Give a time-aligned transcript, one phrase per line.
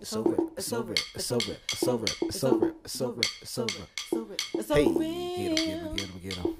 [0.00, 0.36] It's over.
[0.56, 0.94] It's over.
[1.14, 1.56] It's over.
[1.68, 2.04] It's over.
[2.22, 2.66] It's over.
[2.84, 3.20] It's over.
[3.42, 4.34] It's over.
[4.54, 4.98] It's Hey, over.
[5.00, 6.56] get him, get him, get him, get him.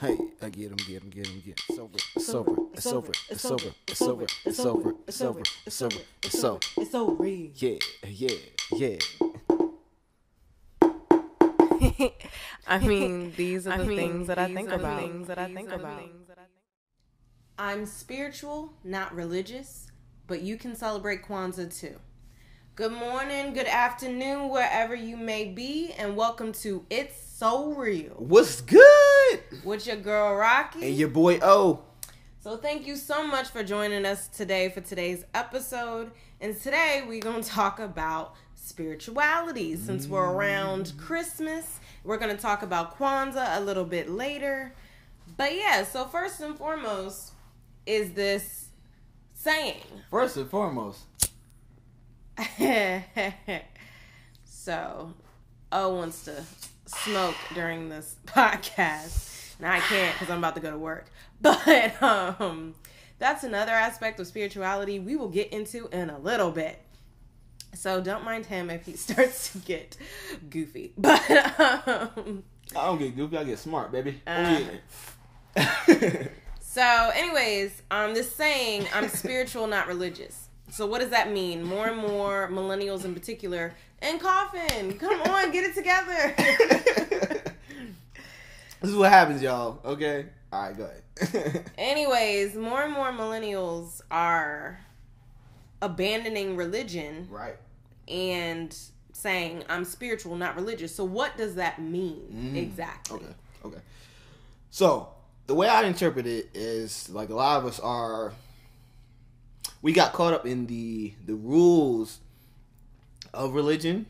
[0.00, 1.54] Hey, I get him, get him, get him, get him.
[1.68, 1.98] It's over.
[2.16, 2.56] It's over.
[2.74, 3.12] It's over.
[3.30, 3.74] It's over.
[3.86, 4.26] It's over.
[4.46, 4.94] It's over.
[5.06, 5.42] It's over.
[5.66, 6.00] It's over.
[6.24, 6.58] It's over.
[6.78, 7.26] It's over.
[7.26, 8.36] Yeah, yeah,
[8.72, 8.96] yeah.
[12.66, 15.00] I mean, these are I the mean, things that I these think are the about.
[15.00, 15.98] things that I These think are the about.
[15.98, 16.30] things
[17.58, 19.88] I'm spiritual, not religious,
[20.26, 21.96] but you can celebrate Kwanzaa too.
[22.80, 28.62] Good morning, good afternoon, wherever you may be, and welcome to It's So Real What's
[28.62, 29.40] good?
[29.62, 30.86] with your girl Rocky.
[30.88, 31.82] And your boy O.
[32.42, 36.12] So thank you so much for joining us today for today's episode.
[36.40, 40.34] And today we're going to talk about spirituality since we're mm.
[40.34, 41.80] around Christmas.
[42.02, 44.72] We're going to talk about Kwanzaa a little bit later.
[45.36, 47.32] But yeah, so first and foremost
[47.84, 48.68] is this
[49.34, 49.82] saying.
[50.10, 51.00] First and foremost,
[54.44, 55.14] so,
[55.72, 56.44] O wants to
[56.86, 59.60] smoke during this podcast.
[59.60, 61.06] Now I can't because I'm about to go to work.
[61.42, 62.74] But um,
[63.18, 66.78] that's another aspect of spirituality we will get into in a little bit.
[67.72, 69.96] So don't mind him if he starts to get
[70.50, 70.92] goofy.
[70.98, 72.42] But um,
[72.76, 74.20] I don't get goofy, I get smart, baby.
[74.26, 74.60] Uh.
[76.72, 80.49] So, anyways, um, this saying, I'm spiritual, not religious.
[80.70, 81.62] So, what does that mean?
[81.62, 86.34] More and more millennials, in particular, and coffin, come on, get it together.
[88.80, 89.80] this is what happens, y'all.
[89.84, 90.26] Okay?
[90.52, 91.70] All right, go ahead.
[91.78, 94.80] anyways, more and more millennials are
[95.82, 97.56] abandoning religion right.
[98.08, 98.76] and
[99.12, 100.94] saying, I'm spiritual, not religious.
[100.94, 102.56] So, what does that mean mm.
[102.56, 103.16] exactly?
[103.16, 103.34] Okay.
[103.64, 103.80] Okay.
[104.70, 105.08] So
[105.46, 108.32] the way I interpret it is like a lot of us are.
[109.82, 112.20] We got caught up in the the rules
[113.32, 114.06] of religion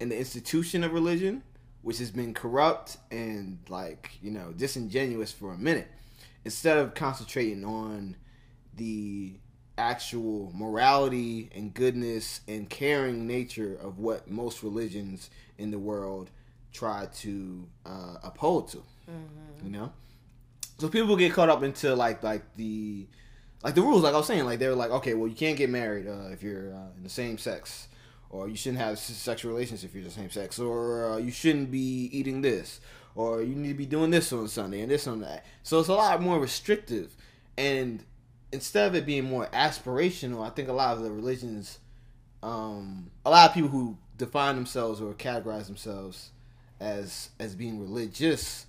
[0.00, 1.42] and the institution of religion,
[1.82, 5.88] which has been corrupt and like you know disingenuous for a minute.
[6.44, 8.16] Instead of concentrating on
[8.76, 9.34] the
[9.78, 16.30] actual morality and goodness and caring nature of what most religions in the world
[16.72, 18.82] try to uh, uphold to
[19.64, 19.92] you know
[20.78, 23.06] so people get caught up into like like the
[23.62, 25.70] like the rules like i was saying like they're like okay well you can't get
[25.70, 27.88] married uh, if you're uh, in the same sex
[28.30, 31.70] or you shouldn't have sexual relations if you're the same sex or uh, you shouldn't
[31.70, 32.80] be eating this
[33.14, 35.44] or you need to be doing this on sunday and this on that.
[35.62, 37.16] So it's a lot more restrictive
[37.56, 38.04] and
[38.52, 41.78] instead of it being more aspirational i think a lot of the religions
[42.42, 46.30] um, a lot of people who define themselves or categorize themselves
[46.78, 48.66] as as being religious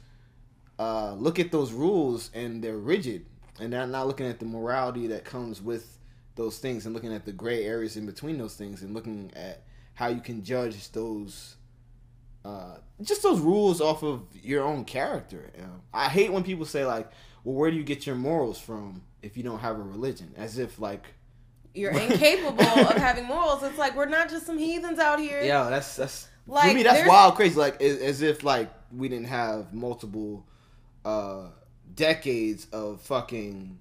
[0.79, 3.25] uh, look at those rules and they're rigid
[3.59, 5.97] and they're not looking at the morality that comes with
[6.35, 9.63] those things and looking at the gray areas in between those things and looking at
[9.95, 11.56] how you can judge those
[12.45, 15.81] uh, just those rules off of your own character you know?
[15.94, 17.09] i hate when people say like
[17.44, 20.57] well where do you get your morals from if you don't have a religion as
[20.57, 21.07] if like
[21.74, 23.63] You're incapable of having morals.
[23.63, 25.41] It's like we're not just some heathens out here.
[25.44, 26.84] Yeah, that's that's for Like, me.
[26.84, 27.56] That's wild, crazy.
[27.56, 30.45] Like as, as if like we didn't have multiple
[31.03, 31.50] uh
[31.97, 33.77] decades of fucking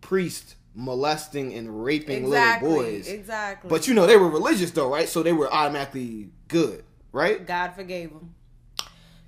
[0.00, 2.68] priests molesting and raping exactly.
[2.68, 3.08] little boys.
[3.08, 3.68] Exactly.
[3.68, 5.08] But you know they were religious though, right?
[5.08, 6.82] So they were automatically good,
[7.12, 7.46] right?
[7.46, 8.34] God forgave them.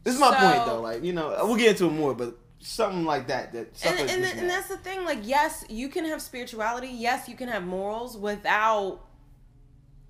[0.02, 0.80] This is my So- point though.
[0.80, 3.52] Like you know, we'll get into it more, but something like that.
[3.52, 7.28] That and, like and, and that's the thing like yes you can have spirituality yes
[7.28, 9.04] you can have morals without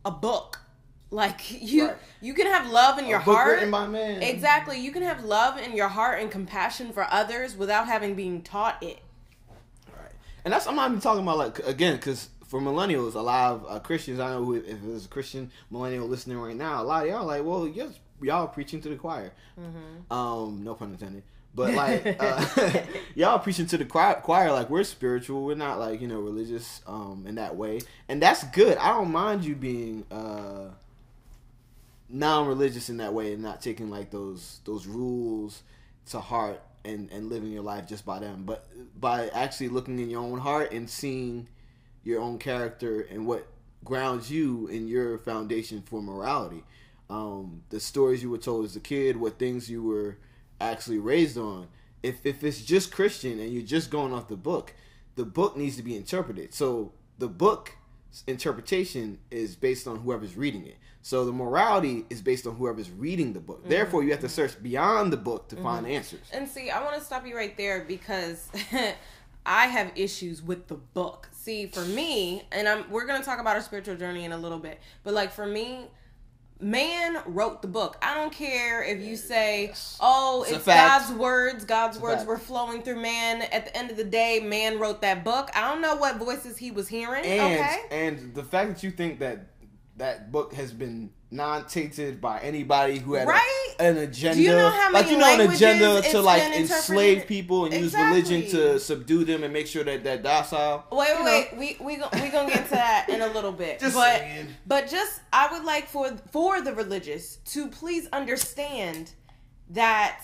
[0.04, 0.62] a book
[1.12, 1.97] like you Right.
[2.21, 4.23] you can have love in your book heart written by man.
[4.23, 8.43] exactly you can have love in your heart and compassion for others without having been
[8.43, 8.99] taught it
[9.89, 10.11] Right.
[10.45, 13.67] And that's I'm not even talking about like again because for millennials, a lot of
[13.69, 17.05] uh, Christians I know who if there's a Christian millennial listening right now, a lot
[17.05, 19.33] of y'all like, well, yes, y'all preaching to the choir.
[20.11, 21.22] Um, no pun intended.
[21.55, 22.45] But like uh,
[23.15, 25.45] y'all preaching to the choir, choir, like we're spiritual.
[25.45, 28.77] We're not like you know religious um, in that way, and that's good.
[28.78, 30.71] I don't mind you being uh,
[32.12, 35.62] non-religious in that way and not taking like those those rules
[36.06, 38.44] to heart and and living your life just by them.
[38.44, 38.68] But
[39.00, 41.48] by actually looking in your own heart and seeing
[42.04, 43.47] your own character and what
[43.84, 46.62] grounds you in your foundation for morality.
[47.10, 50.18] Um, the stories you were told as a kid what things you were
[50.60, 51.68] actually raised on.
[52.03, 54.74] If if it's just christian and you're just going off the book
[55.14, 56.54] the book needs to be interpreted.
[56.54, 57.76] So the book
[58.26, 60.76] interpretation is based on whoever's reading it.
[61.03, 63.69] So the morality is based on whoever's reading the book.
[63.69, 64.34] Therefore, you have to mm-hmm.
[64.34, 65.97] search beyond the book to find mm-hmm.
[65.97, 66.21] answers.
[66.33, 68.49] And see, I want to stop you right there because
[69.47, 71.28] I have issues with the book.
[71.33, 74.60] See, for me, and I'm we're gonna talk about our spiritual journey in a little
[74.60, 75.89] bit, but like for me,
[76.60, 77.97] man wrote the book.
[78.01, 80.66] I don't care if you say, "Oh, It's it's.
[80.66, 81.65] God's words.
[81.65, 85.01] God's a words were flowing through man." At the end of the day, man wrote
[85.03, 85.51] that book.
[85.55, 87.25] I don't know what voices he was hearing.
[87.25, 89.47] And okay, and the fact that you think that
[89.97, 94.68] that book has been non-tainted by anybody who had a- an agenda, Do you know
[94.68, 98.78] how many like you know, an agenda to like enslave people and use religion to
[98.78, 100.84] subdue them and make sure that they're docile.
[100.92, 101.24] Wait, wait, know.
[101.24, 101.48] wait.
[101.56, 103.80] We we we gonna get to that in a little bit.
[103.80, 104.48] Just but saying.
[104.66, 109.12] but just I would like for for the religious to please understand
[109.71, 110.22] that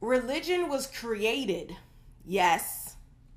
[0.00, 1.74] religion was created.
[2.26, 2.79] Yes,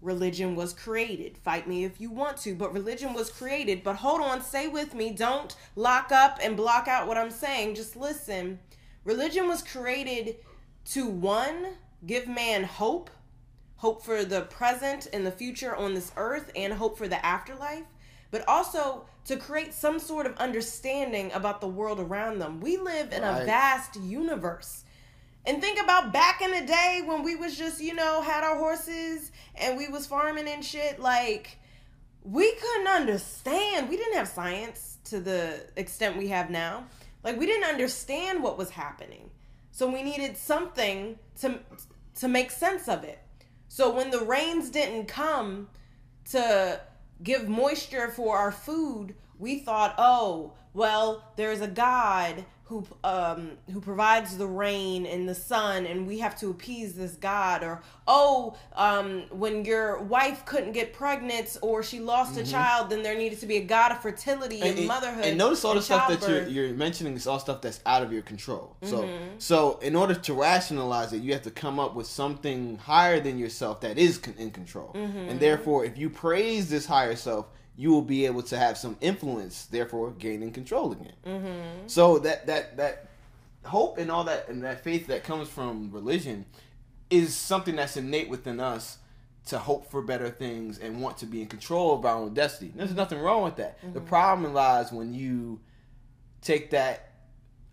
[0.04, 1.38] religion was created.
[1.38, 3.84] Fight me if you want to, but religion was created.
[3.84, 5.12] But hold on, stay with me.
[5.12, 7.76] Don't lock up and block out what I'm saying.
[7.76, 8.60] Just listen.
[9.06, 10.36] Religion was created
[10.86, 13.10] to one give man hope
[13.84, 17.84] hope for the present and the future on this earth and hope for the afterlife,
[18.32, 22.62] but also to create some sort of understanding about the world around them.
[22.62, 24.82] We live in a vast universe.
[25.45, 28.57] And think about back in the day when we was just, you know, had our
[28.57, 31.57] horses and we was farming and shit like
[32.24, 33.90] we couldn't understand.
[33.90, 36.86] We didn't have science to the extent we have now.
[37.24, 39.30] Like we didn't understand what was happening.
[39.72, 41.60] So we needed something to
[42.19, 43.19] to make sense of it.
[43.68, 45.68] So when the rains didn't come
[46.31, 46.80] to
[47.22, 53.80] give moisture for our food, we thought, "Oh, well, there's a God who um who
[53.80, 58.56] provides the rain and the sun and we have to appease this God." Or, "Oh,
[58.75, 63.40] um when your wife couldn't get pregnant or she lost a child, then there needed
[63.42, 66.28] to be a God of fertility and, motherhood." And notice all the and stuff that
[66.28, 68.76] you're, you're mentioning is all stuff that's out of your control.
[68.81, 69.36] So, Mm-hmm.
[69.38, 73.38] so in order to rationalize it, you have to come up with something higher than
[73.38, 74.92] yourself that is con- in control.
[74.96, 75.30] Mm-hmm.
[75.30, 78.98] And therefore, if you praise this higher self, you will be able to have some
[79.02, 81.14] influence, therefore gaining control again.
[81.25, 81.88] Mm-hmm.
[81.88, 83.08] So that that that
[83.66, 86.46] hope and all that and that faith that comes from religion
[87.10, 88.98] is something that's innate within us
[89.46, 92.72] to hope for better things and want to be in control of our own destiny.
[92.74, 93.78] There's nothing wrong with that.
[93.94, 95.60] The problem lies when you
[96.42, 97.14] take that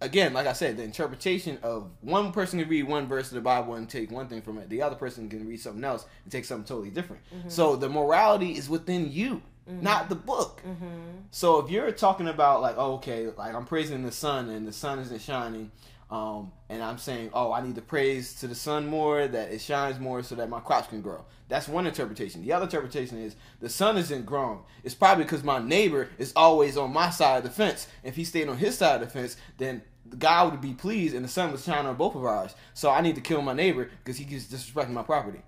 [0.00, 3.40] again, like I said, the interpretation of one person can read one verse of the
[3.40, 4.68] Bible and take one thing from it.
[4.68, 7.22] The other person can read something else and take something totally different.
[7.48, 10.62] So the morality is within you, not the book.
[11.30, 14.72] So if you're talking about like, oh, okay, like I'm praising the sun and the
[14.72, 15.70] sun isn't shining,
[16.10, 19.60] um, and I'm saying, oh, I need to praise to the sun more that it
[19.60, 21.24] shines more so that my crops can grow.
[21.48, 22.42] That's one interpretation.
[22.42, 24.60] The other interpretation is the sun isn't growing.
[24.82, 27.86] It's probably because my neighbor is always on my side of the fence.
[28.02, 29.82] If he stayed on his side of the fence, then
[30.18, 32.56] God would be pleased and the sun would shine on both of ours.
[32.74, 35.42] So I need to kill my neighbor because he keeps disrespecting my property.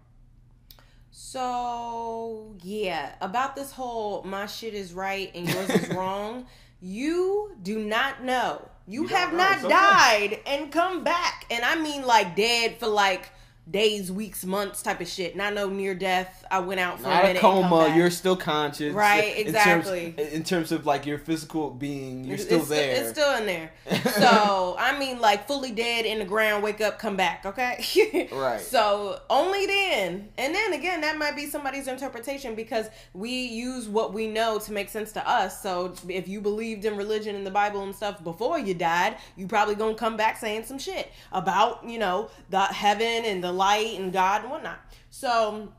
[1.14, 6.46] So yeah, about this whole my shit is right and yours is wrong.
[6.80, 8.66] You do not know.
[8.88, 9.38] You, You have know.
[9.38, 13.30] not died and come back, and I mean like dead for like
[13.70, 15.36] days, weeks, months type of shit.
[15.36, 16.44] Not no near death.
[16.50, 17.42] I went out for a Not minute.
[17.42, 17.94] a and coma.
[17.96, 18.92] You're still conscious.
[18.92, 20.14] Right, In terms- exactly.
[20.32, 22.94] In terms, of like your physical being, you're still it's, there.
[22.96, 23.72] It's still in there.
[24.12, 27.44] So I mean, like fully dead in the ground, wake up, come back.
[27.46, 28.28] Okay.
[28.32, 28.60] Right.
[28.60, 34.12] So only then, and then again, that might be somebody's interpretation because we use what
[34.12, 35.62] we know to make sense to us.
[35.62, 39.46] So if you believed in religion and the Bible and stuff before you died, you
[39.46, 43.98] probably gonna come back saying some shit about you know the heaven and the light
[43.98, 44.78] and God and whatnot.
[45.10, 45.72] So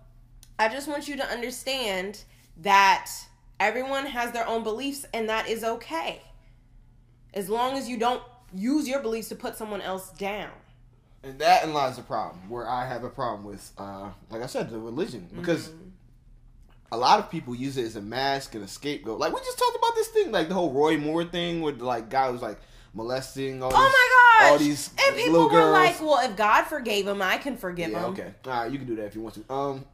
[0.59, 2.23] I just want you to understand
[2.57, 3.09] that
[3.59, 6.21] everyone has their own beliefs and that is okay.
[7.33, 8.21] As long as you don't
[8.53, 10.51] use your beliefs to put someone else down.
[11.23, 14.45] And that in lies the problem, where I have a problem with, uh, like I
[14.45, 15.89] said, the religion, because Mm-hmm.
[16.91, 19.19] a lot of people use it as a mask and a scapegoat.
[19.19, 22.09] Like we just talked about this thing, like the whole Roy Moore thing, with like
[22.09, 22.59] guy was like
[22.93, 23.71] molesting all.
[23.73, 24.09] Oh these, my
[24.41, 24.51] gosh!
[24.51, 27.91] All these and people little were like, "Well, if God forgave him, I can forgive
[27.91, 29.53] yeah, him." okay, all right, you can do that if you want to.
[29.53, 29.85] Um,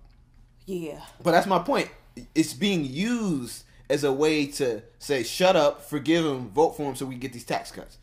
[0.66, 1.00] Yeah.
[1.24, 1.90] but that's my point.
[2.36, 6.96] It's being used as a way to say, "Shut up, forgive him, vote for him,
[6.96, 7.98] so we get these tax cuts."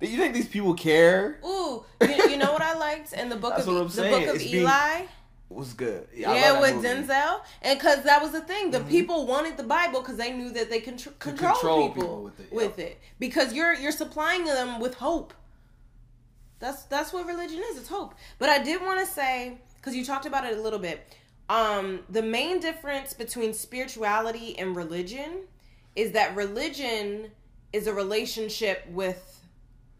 [0.00, 1.38] Do you think these people care?
[1.46, 4.02] Ooh, you, you know what I liked in the book That's of what I'm the
[4.02, 5.02] book of It's being- Eli?
[5.54, 6.08] Was good.
[6.12, 6.88] Yeah, that with movie.
[6.88, 7.10] Mm-hmm.
[7.10, 10.50] Denzel, and because that was the thing, the people wanted the Bible because they knew
[10.50, 13.00] that they can contr- control, control people, people with it, with it.
[13.20, 15.32] Because you're you're supplying them with hope.
[16.58, 17.78] That's that's what religion is.
[17.78, 18.14] It's hope.
[18.38, 21.14] But I did want to say because you talked about it a little bit.
[21.48, 25.42] Um, the main difference between spirituality and religion
[25.94, 27.30] is that religion
[27.72, 29.44] is a relationship with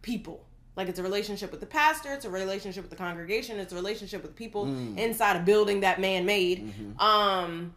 [0.03, 0.44] people.
[0.77, 3.77] Like it's a relationship with the pastor, it's a relationship with the congregation, it's a
[3.77, 4.99] relationship with people Mm.
[4.99, 6.67] inside a building that man made.
[6.67, 7.01] Mm-hmm.
[7.01, 7.75] Um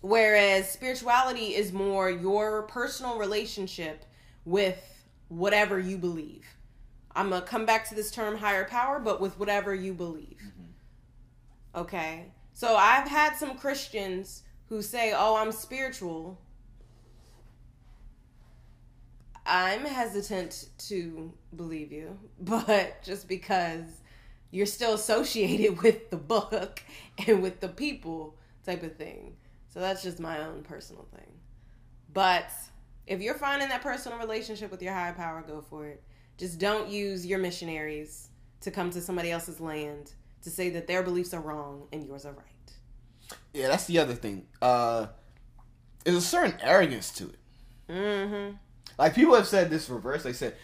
[0.00, 4.04] whereas spirituality is more your personal relationship
[4.44, 6.44] with whatever you believe.
[7.16, 10.40] I'm going to come back to this term higher power, but with whatever you believe.
[11.74, 12.26] Okay?
[12.52, 16.40] So I've had some Christians who say, "Oh, I'm spiritual."
[19.48, 23.84] I'm hesitant to believe you, but just because
[24.50, 26.82] you're still associated with the book
[27.26, 29.36] and with the people type of thing.
[29.68, 31.32] So that's just my own personal thing.
[32.12, 32.50] But
[33.06, 36.02] if you're finding that personal relationship with your higher power, go for it.
[36.36, 38.28] Just don't use your missionaries
[38.60, 40.12] to come to somebody else's land
[40.42, 42.44] to say that their beliefs are wrong and yours are right.
[43.52, 44.46] Yeah, that's the other thing.
[44.60, 45.06] Uh,
[46.04, 47.38] there's a certain arrogance to it.
[47.88, 48.56] Mm-hmm.
[48.98, 50.24] Like people have said this reverse.
[50.24, 50.56] They said,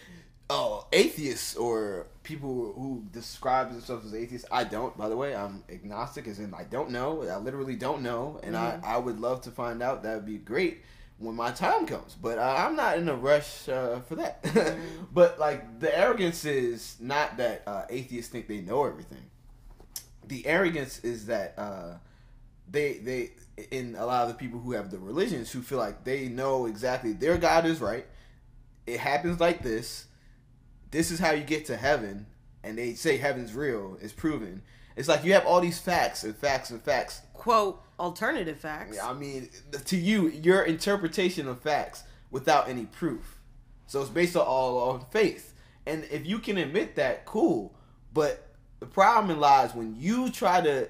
[0.49, 4.95] "Oh, atheists or people who describe themselves as atheists." I don't.
[4.97, 7.23] By the way, I'm agnostic, as in I don't know.
[7.23, 10.03] I literally don't know, and I I would love to find out.
[10.03, 10.83] That would be great
[11.17, 12.15] when my time comes.
[12.21, 14.45] But uh, I'm not in a rush uh, for that.
[15.13, 19.23] but like the arrogance is not that uh, atheists think they know everything.
[20.27, 21.93] The arrogance is that uh,
[22.69, 23.31] they they
[23.71, 26.65] in a lot of the people who have the religions who feel like they know
[26.65, 28.05] exactly their God is right.
[28.87, 30.05] It happens like this.
[30.91, 32.27] This is how you get to heaven,
[32.63, 33.97] and they say heaven's real.
[34.01, 34.61] It's proven.
[34.95, 37.21] It's like you have all these facts and facts and facts.
[37.33, 38.97] Quote alternative facts.
[38.99, 39.49] I mean,
[39.85, 43.39] to you, your interpretation of facts without any proof.
[43.87, 45.53] So it's based on all on faith.
[45.85, 47.75] And if you can admit that, cool.
[48.13, 48.47] But
[48.79, 50.89] the problem lies when you try to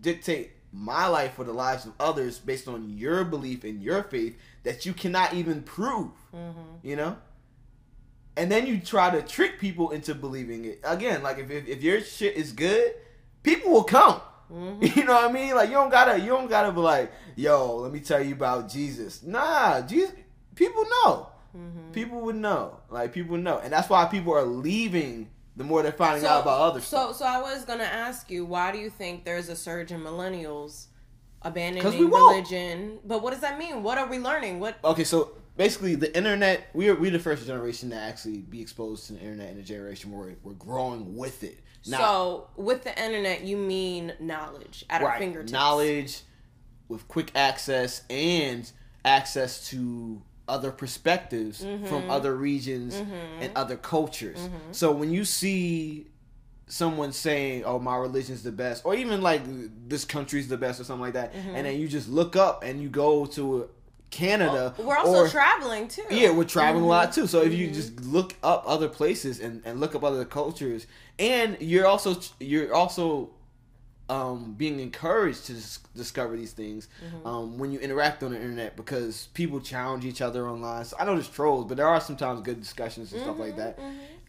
[0.00, 4.36] dictate my life or the lives of others based on your belief in your faith
[4.64, 6.10] that you cannot even prove.
[6.36, 6.86] Mm-hmm.
[6.86, 7.16] You know?
[8.36, 10.80] And then you try to trick people into believing it.
[10.84, 12.92] Again, like if, if, if your shit is good,
[13.42, 14.20] people will come.
[14.52, 14.84] Mm-hmm.
[14.98, 15.54] You know what I mean?
[15.54, 18.68] Like you don't gotta you don't gotta be like, yo, let me tell you about
[18.68, 19.22] Jesus.
[19.22, 20.12] Nah, Jesus
[20.54, 21.28] people know.
[21.56, 21.92] Mm-hmm.
[21.92, 22.78] People would know.
[22.90, 23.58] Like people know.
[23.58, 27.16] And that's why people are leaving the more they're finding out about other so, stuff.
[27.16, 30.00] so so I was gonna ask you, why do you think there's a surge in
[30.00, 30.86] millennials
[31.42, 32.98] abandoning religion?
[33.04, 33.82] But what does that mean?
[33.82, 34.60] What are we learning?
[34.60, 34.76] What?
[34.84, 39.14] Okay, so basically the internet we're we're the first generation to actually be exposed to
[39.14, 41.58] the internet in a generation where we're growing with it.
[41.88, 45.52] Now, so with the internet, you mean knowledge at our fingertips?
[45.52, 46.20] knowledge
[46.88, 48.70] with quick access and
[49.04, 51.86] access to other perspectives Mm-hmm.
[51.86, 52.94] from other regions
[53.40, 54.48] and other cultures.
[54.72, 56.06] So when you see
[56.68, 59.42] someone saying, "Oh, my religion's the best," or even like
[59.88, 61.54] this country's the best, or something like that, Mm-hmm.
[61.56, 63.68] and then you just look up and you go to
[64.10, 66.04] Canada, We're also or, traveling too.
[66.10, 67.20] yeah, we're traveling a lot Mm-hmm.
[67.22, 67.26] too.
[67.26, 70.86] So if you just look up other places and, and look up other cultures,
[71.18, 73.30] and you're also you're also
[74.08, 77.26] um, being encouraged to dis- discover these things Mm-hmm.
[77.26, 80.84] um, when you interact on the internet because people challenge each other online.
[80.84, 83.56] So I know there's trolls, but there are sometimes good discussions and stuff Mm-hmm, like
[83.56, 83.78] that.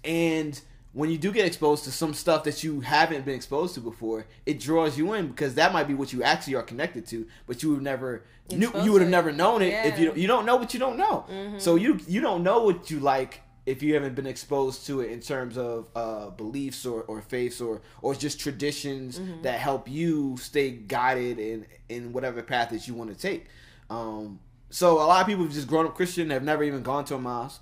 [0.04, 0.60] And
[0.94, 4.26] when you do get exposed to some stuff that you haven't been exposed to before,
[4.46, 7.62] it draws you in because that might be what you actually are connected to, but
[7.62, 10.12] you would never knew you would have never known it if you Yeah.
[10.12, 10.20] Mm-hmm.
[10.22, 11.26] you don't know what you don't know.
[11.60, 15.12] So you you don't know what you like if you haven't been exposed to it
[15.12, 19.42] in terms of uh, beliefs or, or faiths or or just traditions Mm-hmm.
[19.42, 23.48] that help you stay guided in in whatever path that you want to take.
[23.90, 24.40] Um,
[24.70, 27.16] so a lot of people have just grown up Christian, have never even gone to
[27.16, 27.62] a mosque,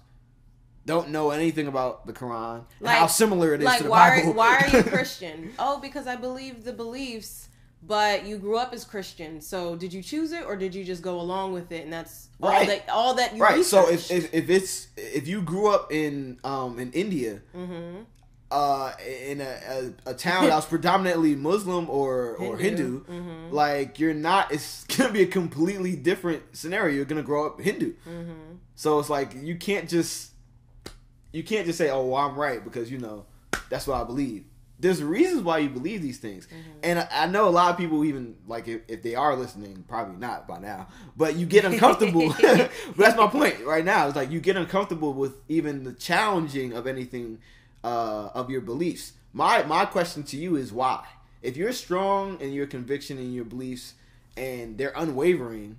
[0.85, 4.17] don't know anything about the Quran, and how similar it is like to the why
[4.17, 4.31] Bible.
[4.31, 5.51] Are, why are you Christian?
[5.59, 7.49] oh, because I believe the beliefs.
[7.87, 11.03] But you grew up as Christian, so did you choose it or did you just
[11.03, 11.83] go along with it?
[11.83, 12.67] And that's all Right.
[12.67, 13.63] that all that you right.
[13.63, 18.01] So if, if if it's if you grew up in um in India, Mm-hmm.
[18.49, 18.91] uh,
[19.29, 23.03] in a, a, a town that was predominantly Muslim or or Hindu.
[23.03, 23.53] Hindu, Mm-hmm.
[23.55, 24.51] like you're not.
[24.51, 26.95] It's gonna be a completely different scenario.
[26.95, 28.55] You're gonna grow up Hindu, Mm-hmm.
[28.75, 30.31] so it's like you can't just
[31.35, 33.25] you can't just say, "Oh, well, I'm right," because you know
[33.69, 34.45] that's what I believe.
[34.79, 36.79] There's reasons why you believe these things, Mm-hmm.
[36.83, 39.83] and I, I know a lot of people even like if, if they are listening,
[39.87, 42.29] probably not by now, but you get uncomfortable.
[42.41, 44.07] but that's my point right now.
[44.07, 47.39] It's like you get uncomfortable with even the challenging of anything
[47.83, 49.13] uh, of your beliefs.
[49.33, 51.05] My my question to you is why?
[51.41, 53.93] If you're strong in your conviction and your beliefs,
[54.35, 55.77] and they're unwavering,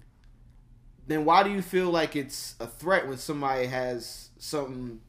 [1.07, 5.01] then why do you feel like it's a threat when somebody has something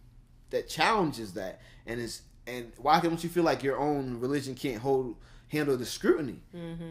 [0.50, 4.82] that challenges that and is and why don't you feel like your own religion can't
[4.82, 5.16] hold
[5.50, 6.40] handle the scrutiny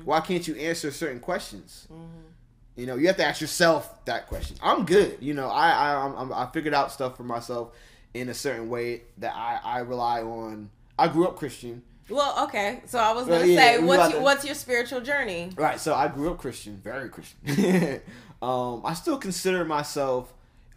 [0.04, 1.88] why can't you answer certain questions
[2.74, 6.06] you know you have to ask yourself that question i'm good you know i i
[6.20, 7.72] I'm, i figured out stuff for myself
[8.20, 10.70] in a certain way that I I rely on.
[10.98, 11.82] I grew up Christian.
[12.08, 12.82] Well, okay.
[12.86, 15.50] So I was gonna yeah, say, we your, the- what's your spiritual journey?
[15.56, 15.78] Right.
[15.78, 18.00] So I grew up Christian, very Christian.
[18.42, 20.32] um, I still consider myself.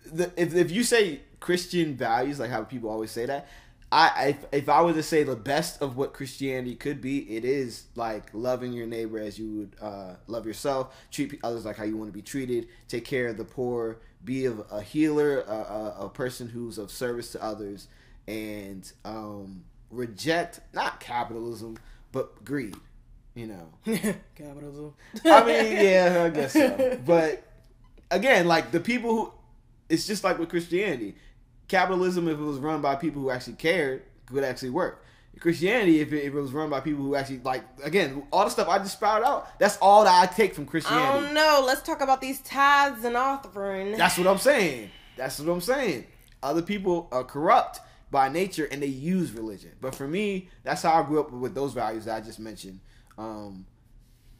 [0.05, 3.47] The, if if you say Christian values, like how people always say that,
[3.91, 7.43] I if, if I were to say the best of what Christianity could be, it
[7.43, 11.85] is like loving your neighbor as you would uh, love yourself, treat others like how
[11.85, 15.51] you want to be treated, take care of the poor, be a, a healer, a,
[15.51, 17.87] a, a person who's of service to others,
[18.27, 21.77] and um, reject not capitalism
[22.11, 22.75] but greed.
[23.35, 23.69] You know.
[24.35, 24.93] Capitalism.
[25.23, 26.99] I mean, yeah, I guess so.
[27.05, 27.43] But
[28.11, 29.31] again, like the people who,
[29.87, 31.15] it's just like with Christianity.
[31.69, 35.05] Capitalism, if it was run by people who actually cared, could actually work.
[35.39, 38.51] Christianity, if it, if it was run by people who actually like, again, all the
[38.51, 41.27] stuff I just spouted out, that's all that I take from Christianity.
[41.27, 41.63] don't know.
[41.65, 43.97] Let's talk about these tithes and offering.
[43.97, 44.89] That's what I'm saying.
[45.15, 46.05] That's what I'm saying.
[46.43, 47.79] Other people are corrupt
[48.11, 49.71] by nature and they use religion.
[49.79, 52.81] But for me, that's how I grew up with those values that I just mentioned.
[53.17, 53.65] Um,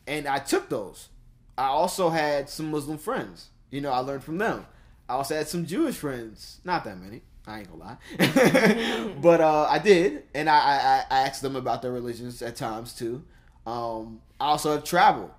[0.07, 1.09] and I took those.
[1.57, 3.49] I also had some Muslim friends.
[3.69, 4.65] You know, I learned from them.
[5.09, 6.61] I also had some Jewish friends.
[6.63, 7.23] Not that many.
[7.47, 9.13] I ain't gonna lie.
[9.21, 10.23] but uh, I did.
[10.35, 13.23] And I, I, I asked them about their religions at times too.
[13.65, 15.31] Um, I also have traveled.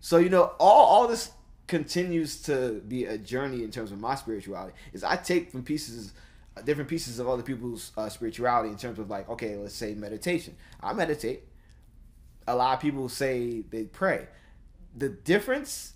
[0.00, 1.30] So you know, all all this
[1.68, 4.76] continues to be a journey in terms of my spirituality.
[4.92, 6.12] Is I take from pieces,
[6.54, 9.94] uh, different pieces of other people's uh, spirituality in terms of like, okay, let's say
[9.94, 10.54] meditation.
[10.82, 11.44] I meditate.
[12.46, 14.26] A lot of people say they pray.
[14.94, 15.94] The difference,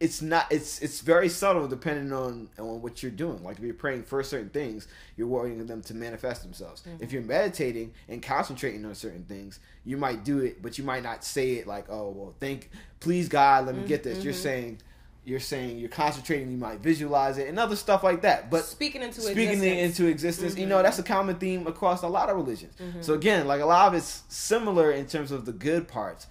[0.00, 0.46] it's not.
[0.50, 3.44] It's it's very subtle depending on on what you're doing.
[3.44, 6.82] Like if you're praying for certain things, you're wanting them to manifest themselves.
[6.86, 7.14] If mm-hmm.
[7.14, 11.22] you're meditating and concentrating on certain things, you might do it, but you might not
[11.22, 14.42] say it like, "Oh, well, thank, please God, let me get this." You're mm-hmm.
[14.42, 14.78] saying,
[15.24, 16.50] you're saying you're concentrating.
[16.50, 18.50] You might visualize it and other stuff like that.
[18.50, 19.64] But speaking into speaking existence.
[19.64, 20.84] it into existence, you know, mm-hmm.
[20.84, 22.72] that's a common theme across a lot of religions.
[23.02, 26.26] So again, like a lot of it's similar in terms of the good parts,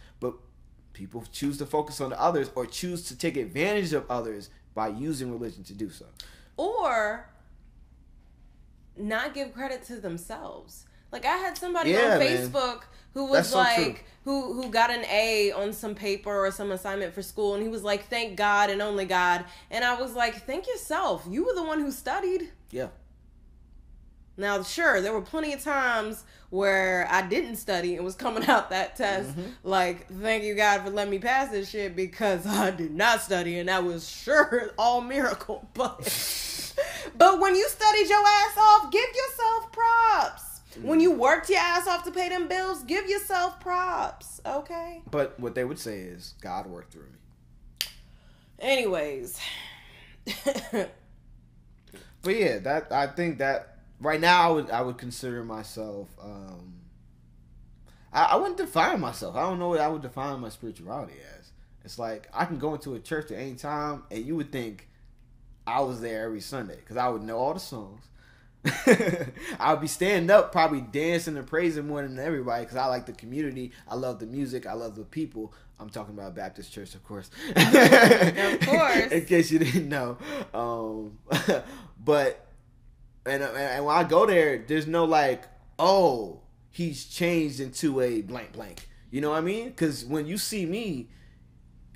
[1.00, 4.88] people choose to focus on the others or choose to take advantage of others by
[4.90, 6.06] using religion to do so.
[6.58, 7.26] or
[8.98, 10.86] not give credit to themselves.
[11.12, 12.30] Like I had somebody Yeah, on man.
[12.50, 12.82] Facebook
[13.14, 13.96] who was so like true.
[14.26, 17.70] who who got an A on some paper or some assignment for school and he
[17.70, 21.26] was like thank God and only God and I was like thank yourself.
[21.30, 22.50] You were the one who studied.
[22.72, 22.90] Yeah.
[24.40, 28.70] Now, sure, there were plenty of times where I didn't study and was coming out
[28.72, 29.50] that test Mm-hmm.
[29.64, 33.60] like, thank you God for letting me pass this shit because I did not study
[33.60, 35.68] and that was sure all miracle.
[35.74, 35.98] But
[37.18, 40.62] but when you studied your ass off, give yourself props.
[40.82, 44.40] When you worked your ass off to pay them bills, give yourself props.
[44.46, 45.02] Okay.
[45.12, 47.88] But what they would say is God worked through me.
[48.60, 49.40] Anyways.
[52.22, 56.74] But yeah, that I think that right now I would I would consider myself um
[58.12, 59.36] I, I wouldn't define myself.
[59.36, 61.52] I don't know what I would define my spirituality as.
[61.86, 64.90] It's like I can go into a church at any time and you would think
[65.66, 68.06] I was there every Sunday because I would know all the songs.
[69.60, 73.06] I would be standing up, probably dancing and praising more than everybody because I like
[73.06, 73.72] the community.
[73.88, 74.66] I love the music.
[74.66, 75.54] I love the people.
[75.80, 77.30] I'm talking about Baptist Church, of course.
[77.56, 78.98] Of course.
[79.12, 80.18] In case you didn't know.
[80.54, 81.20] Um,
[82.04, 82.49] but
[83.26, 85.44] and, uh, and when I go there, there's no like,
[85.78, 88.88] oh, he's changed into a blank blank.
[89.12, 89.70] You know what I mean?
[89.70, 91.10] Because when you see me,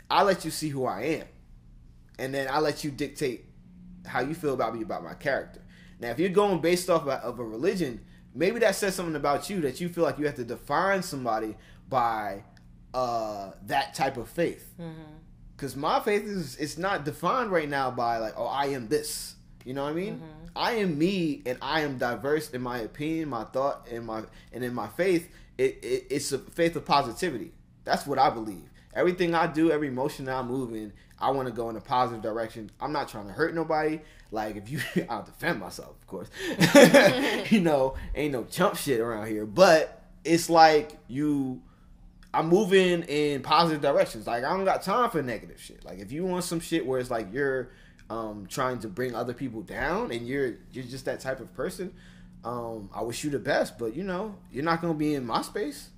[0.09, 1.27] I let you see who I am,
[2.19, 3.45] and then I let you dictate
[4.05, 5.61] how you feel about me about my character.
[5.99, 8.01] Now, if you're going based off of a religion,
[8.35, 11.55] maybe that says something about you that you feel like you have to define somebody
[11.89, 12.43] by
[12.93, 14.73] uh, that type of faith.
[14.79, 15.01] Mm-hmm.
[15.55, 19.35] Because my faith is it's not defined right now by like, oh, I am this.
[19.63, 20.15] You know what I mean?
[20.15, 20.42] Mm-hmm.
[20.55, 24.63] I am me, and I am diverse in my opinion, my thought, and my and
[24.63, 25.29] in my faith.
[25.57, 27.51] It, it it's a faith of positivity.
[27.83, 28.69] That's what I believe.
[28.95, 32.21] Everything I do, every emotion I move in, I want to go in a positive
[32.21, 32.69] direction.
[32.79, 33.99] I'm not trying to hurt nobody.
[34.31, 36.29] Like if you, I'll defend myself, of course.
[37.51, 39.45] you know, ain't no chump shit around here.
[39.45, 41.61] But it's like you,
[42.33, 44.27] I'm moving in positive directions.
[44.27, 45.83] Like I don't got time for negative shit.
[45.85, 47.69] Like if you want some shit where it's like you're
[48.09, 51.93] um, trying to bring other people down and you're you're just that type of person,
[52.43, 53.77] um, I wish you the best.
[53.77, 55.89] But you know, you're not gonna be in my space.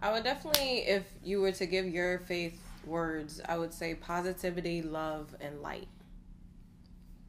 [0.00, 4.82] I would definitely, if you were to give your faith words, I would say positivity,
[4.82, 5.88] love, and light.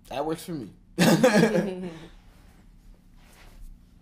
[0.09, 0.71] That works for me.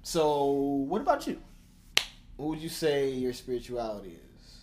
[0.04, 1.39] so, what about you?
[2.36, 4.58] What would you say your spirituality is?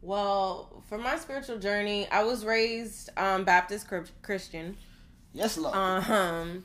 [0.00, 3.86] Well, for my spiritual journey, I was raised um, Baptist
[4.22, 4.76] Christian.
[5.34, 5.74] Yes, love.
[5.74, 6.64] Um,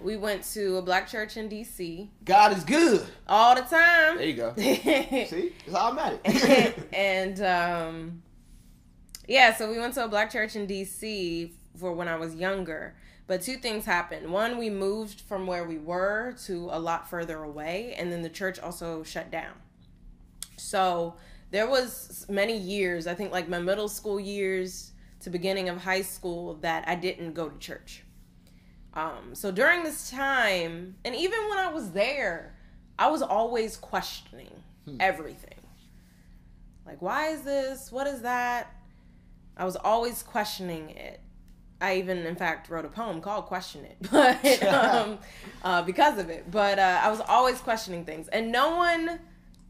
[0.00, 3.06] we went to a black church in DC God is good.
[3.28, 4.16] all the time.
[4.16, 4.54] There you go.
[4.56, 6.76] See, it's automatic.
[6.92, 8.22] And um
[9.28, 12.94] yeah, so we went to a black church in DC for when I was younger.
[13.26, 14.30] But two things happened.
[14.30, 18.28] One, we moved from where we were to a lot further away, and then the
[18.28, 19.54] church also shut down.
[20.56, 21.14] So
[21.50, 26.02] there was many years, I think like my middle school years to beginning of high
[26.02, 28.04] school that I didn't go to church.
[28.96, 32.56] Um, so during this time, and even when I was there,
[32.98, 34.50] I was always questioning
[34.98, 35.60] everything.
[36.86, 37.92] Like, why is this?
[37.92, 38.72] What is that?
[39.56, 41.20] I was always questioning it.
[41.80, 45.18] I even, in fact, wrote a poem called "Question It," but um,
[45.62, 46.50] uh, because of it.
[46.50, 49.18] But uh, I was always questioning things, and no one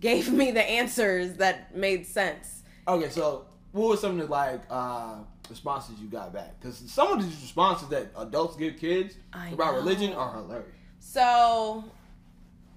[0.01, 2.63] gave me the answers that made sense.
[2.87, 5.17] okay, so what were some of the like uh,
[5.51, 6.61] responses you got back?
[6.61, 9.81] Because some of these responses that adults give kids I about know.
[9.81, 10.71] religion are hilarious.
[10.99, 11.85] So,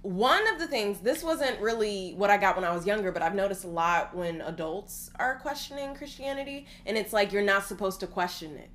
[0.02, 3.22] one of the things, this wasn't really what I got when I was younger, but
[3.22, 8.00] I've noticed a lot when adults are questioning Christianity, and it's like you're not supposed
[8.02, 8.70] to question it.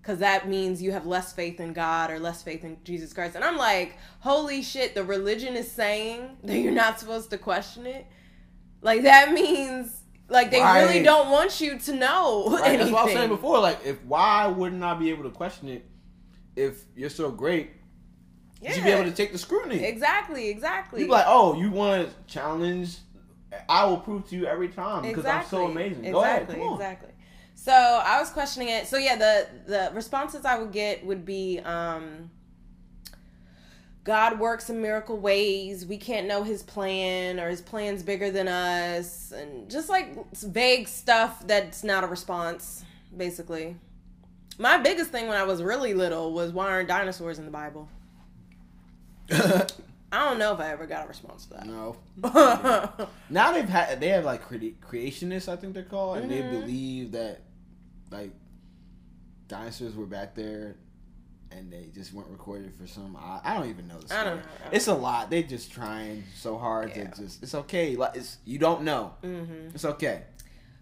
[0.00, 3.34] Because that means you have less faith in God or less faith in Jesus Christ.
[3.34, 7.86] And I'm like, holy shit, the religion is saying that you're not supposed to question
[7.86, 8.06] it.
[8.80, 9.97] Like, that means,
[10.28, 12.60] like, they really don't want you to know Right?
[12.68, 12.78] anything.
[12.78, 13.60] That's what I was saying before.
[13.60, 15.84] Like, if why wouldn't I be able to question it
[16.56, 17.70] if you're so great?
[18.60, 18.70] yeah.
[18.70, 19.84] You should be able to take the scrutiny.
[19.84, 21.00] Exactly, exactly.
[21.00, 22.96] You be like, oh, you want to challenge?
[23.68, 26.10] I will prove to you every time because I'm so amazing.
[26.12, 26.74] Go ahead, Exactly, come on.
[26.74, 27.12] exactly.
[27.54, 28.86] So I was questioning it.
[28.86, 32.30] So yeah, the the responses I would get would be, um,
[34.08, 35.84] God works in miracle ways.
[35.84, 40.88] We can't know His plan, or His plan's bigger than us, and just like vague
[40.88, 43.76] stuff that's not a response, basically.
[44.58, 47.86] My biggest thing when I was really little was why aren't dinosaurs in the Bible?
[49.30, 51.66] I don't know if I ever got a response to that.
[51.66, 51.96] no.
[53.28, 56.50] Now they've had they have like cre- creationists, I think they're called, and they Mhm.
[56.62, 57.42] believe that
[58.10, 58.30] like
[59.48, 60.76] dinosaurs were back there,
[61.50, 63.16] and they just weren't recorded for some.
[63.16, 64.20] I, I don't even know the story.
[64.20, 64.42] I don't know.
[64.72, 65.30] It's a lot.
[65.30, 67.08] They just trying so hard Yeah.
[67.10, 67.42] to just.
[67.42, 67.96] It's okay.
[67.96, 69.12] Like it's you don't know.
[69.22, 70.22] hmm It's okay.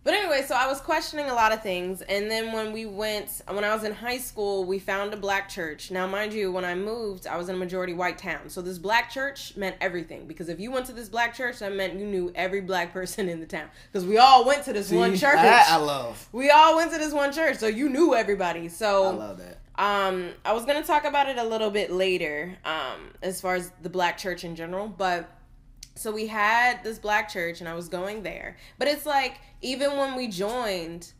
[0.04, 3.42] But anyway, so I was questioning a lot of things, and then when we went,
[3.50, 5.90] when I was in high school, we found a black church.
[5.90, 8.78] Now, mind you, when I moved, I was in a majority white town, so this
[8.78, 10.28] black church meant everything.
[10.28, 13.28] Because if you went to this black church, that meant you knew every black person
[13.28, 13.68] in the town.
[13.92, 15.34] Because we all went to this one church.
[15.34, 16.28] that I love.
[16.30, 18.68] we all went to this one church, so you knew everybody.
[18.68, 19.58] So I love that.
[19.78, 23.72] Um, I was gonna talk about it a little bit later, um, as far as
[23.82, 25.30] the black church in general, but
[25.94, 28.56] so we had this black church and I was going there.
[28.78, 31.12] But it's like even when we joined,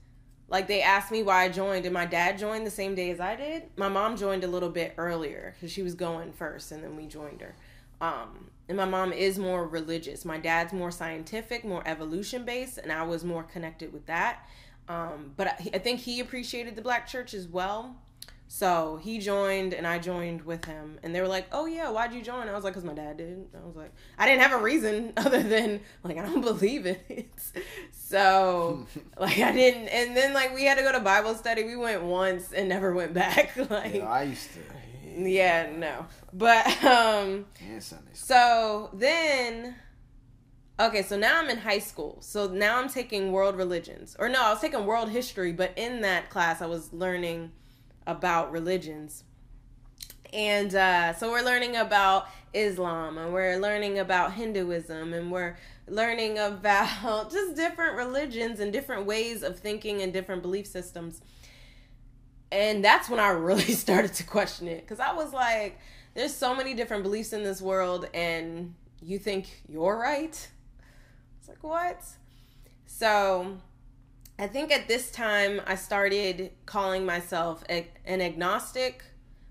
[0.48, 3.18] like they asked me why I joined, and my dad joined the same day as
[3.18, 3.64] I did.
[3.76, 7.06] My mom joined a little bit earlier because she was going first, and then we
[7.06, 7.56] joined her.
[8.00, 10.24] Um, and my mom is more religious.
[10.24, 14.46] My dad's more scientific, more evolution based, and I was more connected with that.
[14.88, 17.96] Um, but I, I think he appreciated the black church as well.
[18.48, 20.98] So he joined and I joined with him.
[21.02, 22.48] And they were like, oh, yeah, why'd you join?
[22.48, 23.44] I was like, because my dad did.
[23.61, 26.96] I was like, I didn't have a reason other than, like, I don't believe in
[27.09, 27.28] it.
[27.92, 28.87] So,
[29.18, 29.88] like, I didn't.
[29.88, 31.64] And then, like, we had to go to Bible study.
[31.64, 33.56] We went once and never went back.
[33.70, 35.28] like, Yeah, I used to.
[35.28, 36.06] yeah, no.
[36.32, 38.14] But, um, And Sunday school.
[38.14, 39.74] so then,
[40.78, 42.18] okay, so now I'm in high school.
[42.20, 44.14] So now I'm taking world religions.
[44.20, 47.50] Or no, I was taking world history, but in that class, I was learning
[48.06, 49.24] about religions.
[50.32, 55.56] And uh, so we're learning about Islam and we're learning about Hinduism and we're
[55.88, 61.20] learning about just different religions and different ways of thinking and different belief systems.
[62.50, 65.78] And that's when I really started to question it because I was like,
[66.14, 70.48] there's so many different beliefs in this world and you think you're right?
[71.38, 72.02] It's like, what?
[72.86, 73.58] So
[74.38, 79.03] I think at this time I started calling myself an agnostic,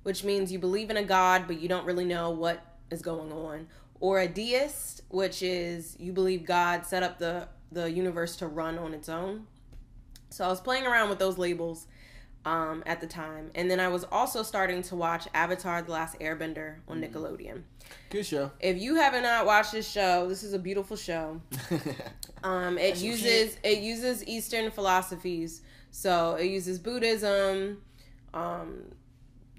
[0.04, 3.32] which means you believe in a God, but you don't really know what is going
[3.32, 3.68] on,
[4.00, 8.78] or a deist, which is you believe God set up the, the universe to run
[8.78, 9.48] on its own.
[10.30, 11.88] So I was playing around with those labels
[12.46, 13.52] um, at the time.
[13.56, 17.64] And then I was also starting to watch Avatar The Last Airbender on Nickelodeon.
[18.10, 18.52] Good show.
[18.60, 21.42] If you have not watched this show, this is a beautiful show.
[22.44, 25.64] Um, it That's uses it uses Eastern philosophies.
[25.90, 27.82] So it uses Buddhism,
[28.36, 28.92] um,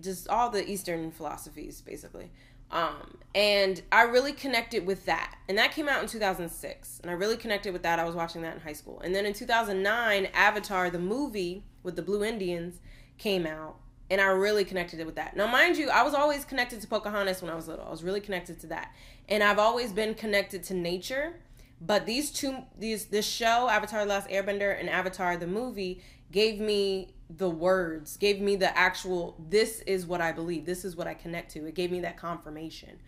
[0.01, 2.31] just all the Eastern philosophies, basically.
[2.71, 5.37] Um, and I really connected with that.
[5.49, 7.01] And that came out in 2006.
[7.01, 7.99] And I really connected with that.
[7.99, 9.01] I was watching that in high school.
[9.01, 12.81] And then in 2009, Avatar, the movie with the Blue Indians,
[13.17, 13.77] came out.
[14.09, 15.37] and I really connected it with that.
[15.37, 17.85] Now, mind you, I was always connected to Pocahontas when I was little.
[17.87, 18.95] I was really connected to that,
[19.29, 21.35] and I've always been connected to nature.
[21.81, 26.61] But these two, these this show, Avatar: The Last Airbender, and Avatar the movie, gave
[26.61, 29.37] me the words, gave me the actual.
[29.49, 30.67] This is what I believe.
[30.67, 31.67] This is what I connect to.
[31.67, 33.01] It gave me that confirmation.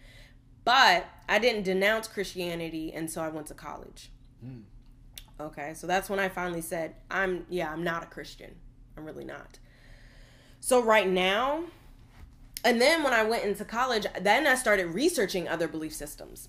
[0.64, 4.10] But I didn't denounce Christianity until I went to college.
[4.42, 4.62] Hmm.
[5.40, 8.56] Okay, so that's when I finally said, I'm, yeah, I'm not a Christian.
[8.98, 9.58] I'm really not.
[10.60, 11.64] So right now,
[12.64, 16.48] and then when I went into college, then I started researching other belief systems.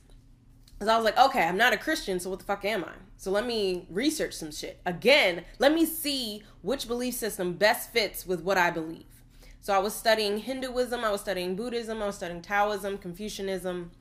[0.73, 2.93] Because I was like, okay, I'm not a Christian, so what the fuck am I?
[3.17, 4.79] So let me research some shit.
[4.85, 9.05] Again, let me see which belief system best fits with what I believe.
[9.61, 13.91] So I was studying Hinduism, I was studying Buddhism, I was studying Taoism, Confucianism,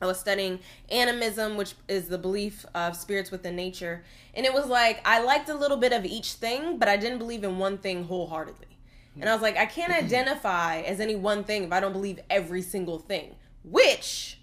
[0.00, 4.04] I was studying animism, which is the belief of spirits within nature.
[4.34, 7.18] And it was like I liked a little bit of each thing, but I didn't
[7.18, 8.66] believe in one thing wholeheartedly.
[9.18, 10.04] And I was like, I can't mm-hmm.
[10.04, 13.34] identify as any one thing if I don't believe every single thing.
[13.64, 14.38] Which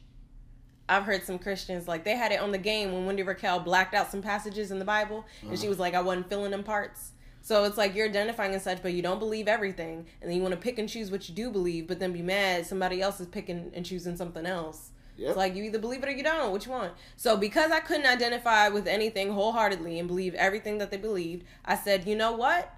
[0.89, 3.93] I've heard some Christians like they had it on the game when Wendy Raquel blacked
[3.93, 5.69] out some passages in the Bible, and she uh-huh.
[5.69, 7.11] was like, I wasn't filling them parts.
[7.41, 10.41] So it's like you're identifying as such, but you don't believe everything, and then you
[10.41, 13.19] want to pick and choose what you do believe, but then be mad somebody else
[13.19, 14.91] is picking and choosing something else.
[15.17, 15.30] Yep.
[15.30, 16.52] It's like you either believe it or you don't.
[16.52, 16.91] Which one?
[17.15, 21.76] So because I couldn't identify with anything wholeheartedly and believe everything that they believed, I
[21.76, 22.73] said, you know what?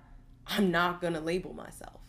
[0.48, 2.02] I'm not gonna label myself.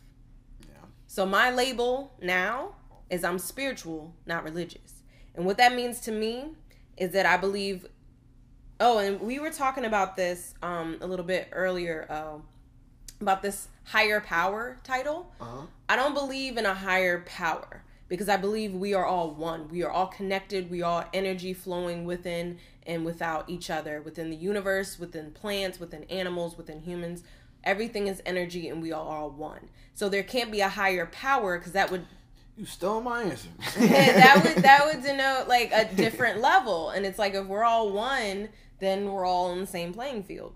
[0.62, 0.86] Yeah.
[1.06, 2.74] So my label now
[3.08, 5.02] is I'm spiritual, not religious.
[5.34, 6.54] And what that means to me
[6.96, 7.86] is that I believe
[8.78, 12.38] Oh, and we were talking about this um a little bit earlier uh,
[13.20, 15.32] about this higher power title.
[15.40, 15.62] Uh-huh.
[15.88, 19.68] I don't believe in a higher power because I believe we are all one.
[19.68, 20.70] We are all connected.
[20.70, 26.04] We are energy flowing within and without each other, within the universe, within plants, within
[26.04, 27.24] animals, within humans.
[27.64, 29.68] Everything is energy and we are all one.
[29.94, 32.06] So there can't be a higher power because that would
[32.56, 33.48] You stole my answer.
[33.78, 36.90] that would that would denote like a different level.
[36.90, 40.54] And it's like if we're all one, then we're all on the same playing field.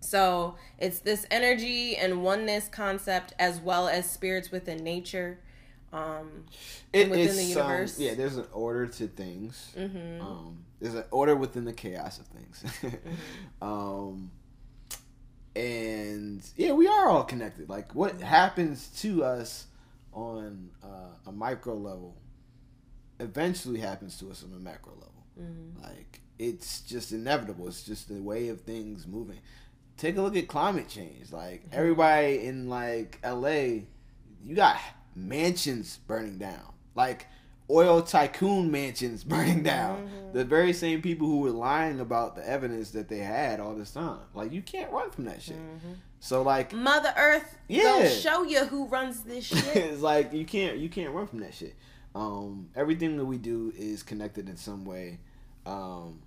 [0.00, 5.38] So it's this energy and oneness concept as well as spirits within nature.
[5.92, 6.44] Um
[6.92, 7.98] It- within the um, universe.
[7.98, 9.72] yeah, there's an order to things.
[9.76, 10.20] mhm.
[10.20, 12.62] Um, there's an order within the chaos of things.
[12.62, 13.62] Mm-hmm.
[13.62, 14.30] um,
[15.56, 17.68] and yeah, we are all connected.
[17.68, 19.66] Like what happens to us
[20.12, 22.16] on uh, a micro level
[23.18, 25.26] eventually happens to us on a macro level.
[25.40, 25.82] Mhm.
[25.82, 27.66] Like it's just inevitable.
[27.68, 29.38] It's just the way of things moving.
[29.96, 31.32] Take a look at climate change.
[31.32, 31.74] Like Mm-hmm.
[31.78, 33.82] everybody in like LA,
[34.44, 34.76] you got
[35.14, 36.72] mansions burning down.
[36.94, 37.26] Like
[37.68, 40.08] oil tycoon mansions burning down.
[40.08, 40.32] Mhm.
[40.32, 43.92] The very same people who were lying about the evidence that they had all this
[43.92, 44.18] time.
[44.34, 45.56] Like you can't run from that shit.
[45.56, 45.96] Mhm.
[46.20, 47.82] So like Mother Earth Yeah.
[47.84, 49.76] gonna show you who runs this shit.
[49.76, 51.74] it's like you can't you can't run from that shit.
[52.14, 55.20] Um, everything that we do is connected in some way.
[55.64, 56.22] Um,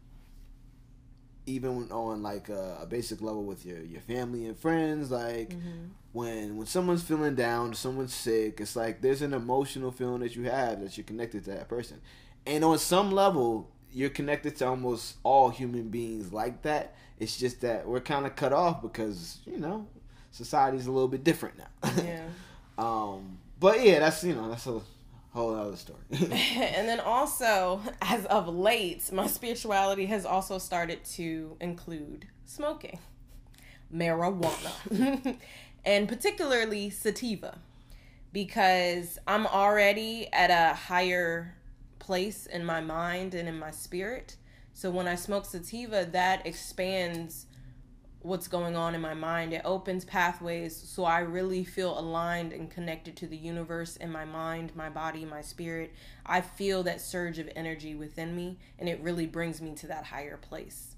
[1.45, 5.89] even on like a, a basic level with your your family and friends, like Mhm.
[6.13, 10.43] When when someone's feeling down, someone's sick, it's like there's an emotional feeling that you
[10.43, 11.99] have that you're connected to that person,
[12.45, 16.95] and on some level, you're connected to almost all human beings like that.
[17.19, 19.88] It's just that we're kind of cut off because you know
[20.32, 21.91] society's a little bit different now.
[22.04, 22.23] Yeah.
[22.76, 24.82] Um, but yeah, that's you know that's a
[25.32, 25.99] whole other story.
[26.12, 32.97] and then also, as of late, my spirituality has also started to include smoking,
[33.93, 35.38] marijuana,
[35.85, 37.59] and particularly sativa,
[38.31, 41.55] because I'm already at a higher
[41.99, 44.35] place in my mind and in my spirit.
[44.73, 47.45] So when I smoke sativa, that expands
[48.23, 49.53] what's going on in my mind.
[49.53, 54.25] It opens pathways so I really feel aligned and connected to the universe in my
[54.25, 55.93] mind, my body, my spirit.
[56.25, 60.05] I feel that surge of energy within me and it really brings me to that
[60.05, 60.95] higher place.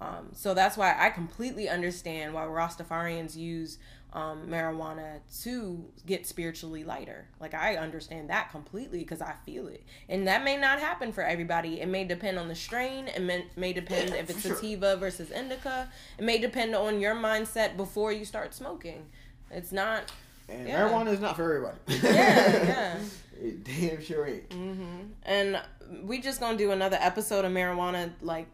[0.00, 3.78] Um, so that's why I completely understand why Rastafarians use
[4.16, 7.26] um, marijuana to get spiritually lighter.
[7.38, 11.22] Like I understand that completely because I feel it, and that may not happen for
[11.22, 11.80] everybody.
[11.82, 13.08] It may depend on the strain.
[13.08, 14.56] It may, may depend if it's for sure.
[14.56, 15.88] sativa versus indica.
[16.18, 19.04] It may depend on your mindset before you start smoking.
[19.50, 20.10] It's not.
[20.48, 20.88] and Yeah.
[20.88, 21.76] marijuana is not for everybody.
[21.88, 22.98] Yeah, yeah.
[23.38, 24.50] It damn sure ain't.
[24.50, 25.60] hmm And
[26.02, 28.46] we just gonna do another episode of marijuana, like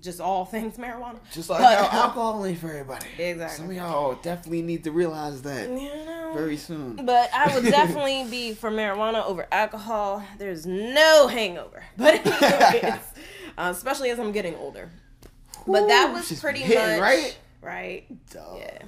[0.00, 1.18] just all things marijuana.
[1.32, 3.06] Just like But- how alcohol ain't for everybody.
[3.18, 3.56] Exactly.
[3.56, 6.32] Some of y'all definitely need to realize that You know.
[6.34, 6.96] very soon.
[7.04, 10.22] But I would definitely be for marijuana over alcohol.
[10.38, 11.84] There's no hangover.
[11.96, 12.94] But anyways,
[13.58, 14.90] uh, especially as I'm getting older.
[15.66, 17.38] But that was she's pretty hitting, much right.
[17.60, 18.30] right?
[18.30, 18.60] Dog.
[18.60, 18.82] Yeah.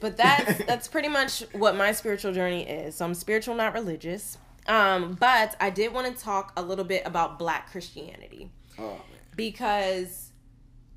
[0.00, 2.94] But that's that's pretty much what my spiritual journey is.
[2.94, 4.38] So I'm spiritual, not religious.
[4.66, 9.00] Um, but I did want to talk a little bit about Black Christianity oh.
[9.40, 10.30] Because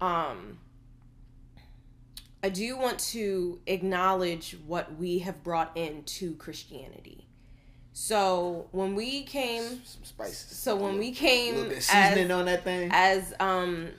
[0.01, 0.57] um
[2.43, 7.25] I do want to acknowledge what we have brought into Christianity.
[7.93, 10.57] So when we came Some spices.
[10.57, 12.89] so when we a came little bit of as, seasoning on that thing.
[12.91, 13.89] as um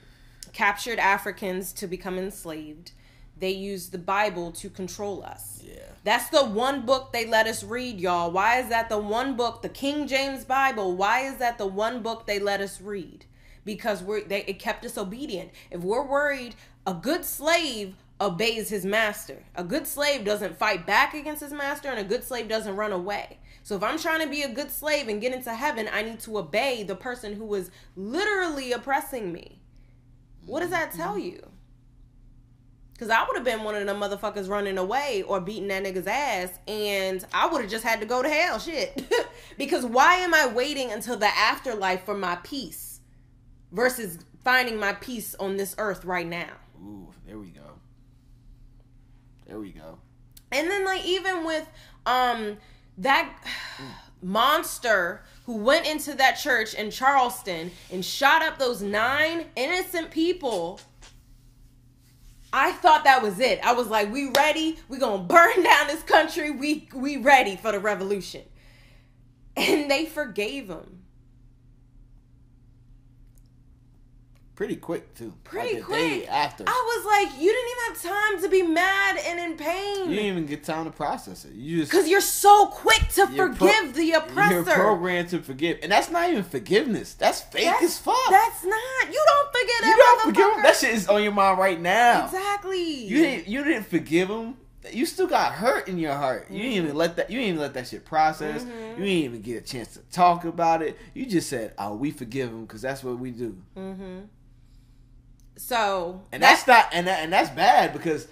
[0.53, 2.91] captured Africans to become enslaved,
[3.37, 5.61] they used the Bible to control us.
[5.65, 5.79] yeah.
[6.03, 8.31] That's the one book they let us read, y'all.
[8.31, 10.95] Why is that the one book, the King James Bible?
[10.95, 13.25] Why is that the one book they let us read?
[13.65, 15.51] Because we're they it kept us obedient.
[15.71, 19.43] If we're worried, a good slave obeys his master.
[19.55, 22.91] A good slave doesn't fight back against his master, and a good slave doesn't run
[22.91, 23.39] away.
[23.63, 26.19] So if I'm trying to be a good slave and get into heaven, I need
[26.21, 29.59] to obey the person who was literally oppressing me.
[30.45, 31.49] What does that tell you?
[32.97, 36.07] Cause I would have been one of them motherfuckers running away or beating that nigga's
[36.07, 38.57] ass, and I would have just had to go to hell.
[38.57, 39.03] Shit.
[39.57, 42.84] because why am I waiting until the afterlife for my peace
[43.75, 46.49] versus finding my peace on this earth right now?
[46.81, 47.61] Ooh, there we go.
[49.45, 49.99] There we go.
[50.51, 51.69] And then like even with
[52.05, 52.57] um
[52.97, 53.29] that
[54.21, 60.79] monster who went into that church in Charleston and shot up those nine innocent people.
[62.51, 63.59] I thought that was it.
[63.63, 64.77] I was like, we ready?
[64.87, 66.51] We gonna burn down this country.
[66.51, 68.43] We we ready for the revolution.
[69.57, 71.04] And they forgave him.
[74.55, 75.33] Pretty quick too.
[75.43, 76.27] Pretty like quick.
[76.29, 76.63] after.
[76.65, 80.09] I was like, you didn't even have time to be mad and in pain.
[80.09, 81.53] you didn't even get time to process it.
[81.53, 84.53] You just Because you're so quick to forgive pro- the oppressor.
[84.53, 87.15] You're programmed to forgive, and that's not even forgiveness.
[87.15, 88.15] That's fake That's- as fuck.
[88.29, 89.07] That's not.
[89.11, 90.63] You don't forget you don't forgive him.
[90.63, 92.25] That shit is on your mind right now.
[92.25, 92.81] Exactly.
[93.05, 93.47] You didn't.
[93.47, 94.55] You didn't forgive him.
[94.91, 96.47] You still got hurt in your heart.
[96.49, 97.29] You didn't even let that.
[97.29, 98.63] You didn't even let that shit process.
[98.63, 98.69] Mhm.
[98.91, 100.97] You didn't even get a chance to talk about it.
[101.13, 104.19] You just said, "Oh, we forgive him because that's what we do." Mm-hmm.
[105.57, 106.87] So And that's not.
[106.91, 108.27] And that, and that's bad because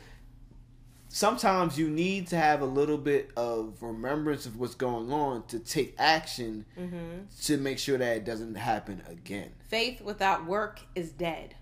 [1.10, 5.60] sometimes you need to have a little bit of remembrance of what's going on to
[5.60, 7.28] take action Mhm.
[7.46, 9.52] to make sure that it doesn't happen again.
[9.70, 11.56] faith without work is dead.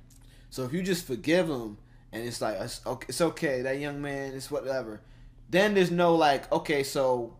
[0.50, 1.78] So if you just forgive him
[2.12, 5.02] and it's like it's okay, it's okay that young man it's whatever,
[5.50, 7.38] then there's no like okay so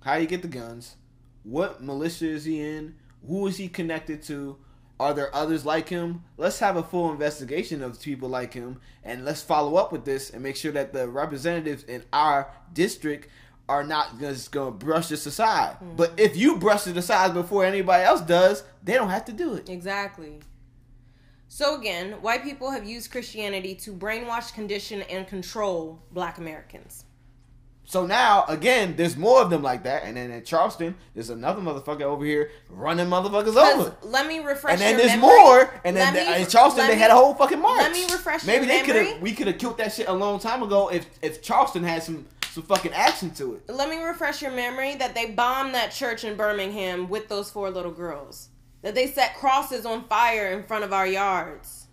[0.00, 0.96] how you get the guns,
[1.42, 2.94] what militia is he in,
[3.26, 4.56] who is he connected to,
[5.00, 6.22] are there others like him?
[6.36, 10.30] Let's have a full investigation of people like him and let's follow up with this
[10.30, 13.28] and make sure that the representatives in our district
[13.68, 15.76] are not just gonna brush this aside.
[15.76, 15.96] Hmm.
[15.96, 19.54] But if you brush it aside before anybody else does, they don't have to do
[19.54, 19.68] it.
[19.68, 20.40] Exactly.
[21.48, 27.04] So again, white people have used Christianity to brainwash, condition, and control Black Americans.
[27.86, 30.04] So now, again, there's more of them like that.
[30.04, 33.94] And then in Charleston, there's another motherfucker over here running motherfuckers over.
[34.02, 34.72] let me refresh.
[34.72, 35.28] And then there's memory.
[35.28, 35.80] more.
[35.84, 37.80] And then me- in Charleston, they me- had a whole fucking march.
[37.82, 39.20] let me refresh Maybe your they could have.
[39.20, 42.26] We could have killed that shit a long time ago if if Charleston had some
[42.52, 43.68] some fucking action to it.
[43.68, 47.68] Let me refresh your memory that they bombed that church in Birmingham with those four
[47.70, 48.48] little girls.
[48.82, 51.86] That they set crosses on fire in front of our yards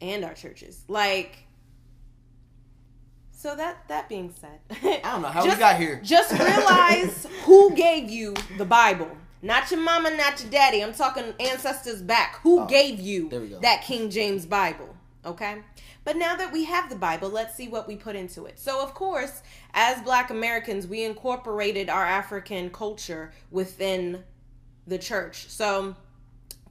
[0.00, 0.84] and our churches.
[0.88, 1.44] Like
[3.40, 6.00] so that that being said, I don't know how we got here.
[6.04, 9.10] Just realize who gave you the Bible.
[9.42, 10.82] Not your mama, not your daddy.
[10.82, 12.40] I'm talking ancestors back.
[12.42, 13.60] Who Oh, gave you there we go.
[13.60, 14.94] that King James Bible?
[15.24, 15.62] Okay?
[16.04, 18.58] But now that we have the Bible, let's see what we put into it.
[18.58, 24.24] So, of course, as black Americans, we incorporated our African culture within
[24.86, 25.46] the church.
[25.48, 25.94] So,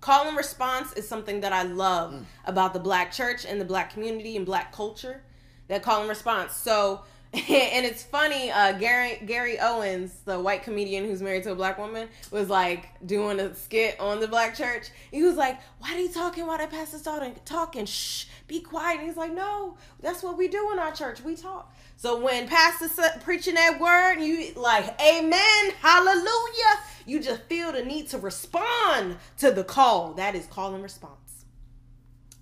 [0.02, 2.26] call and response is something that I love Mm.
[2.46, 5.24] about the black church and the black community and black culture.
[5.70, 6.56] That call and response.
[6.56, 7.02] So,
[7.34, 8.52] and it's funny.
[8.52, 12.88] Uh, Gary Gary Owens, the white comedian who's married to a black woman, was like
[13.06, 14.90] doing a skit on the black church.
[15.12, 16.48] He was like, "Why are you talking?
[16.48, 17.04] Why that pastor's?
[17.46, 17.86] Talking?
[17.86, 21.22] Shh, be quiet." And he's like, "No, that's what we do in our church.
[21.22, 27.72] We talk." So when pastor's preaching that word, you like, "Amen, hallelujah," you just feel
[27.72, 30.14] the need to respond to the call.
[30.16, 31.46] That is call and response.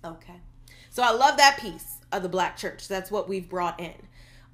[0.02, 0.40] Okay.
[0.88, 2.88] So I love that piece of the black church.
[2.88, 3.94] That's what we've brought in.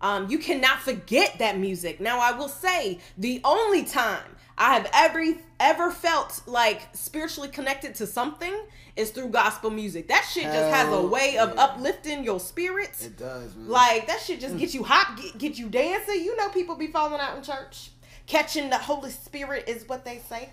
[0.00, 2.00] Um, you cannot forget that music.
[2.00, 5.24] Now I will say the only time I have ever
[5.58, 8.54] ever felt like spiritually connected to something
[8.96, 10.08] is through gospel music.
[10.08, 13.06] That shit just has a way of uplifting your spirits.
[13.06, 13.68] It does, man.
[13.68, 16.22] Like that shit just get you hot, get, get you dancing.
[16.22, 17.90] You know, people be falling out in church.
[18.26, 20.50] Catching the Holy Spirit is what they say.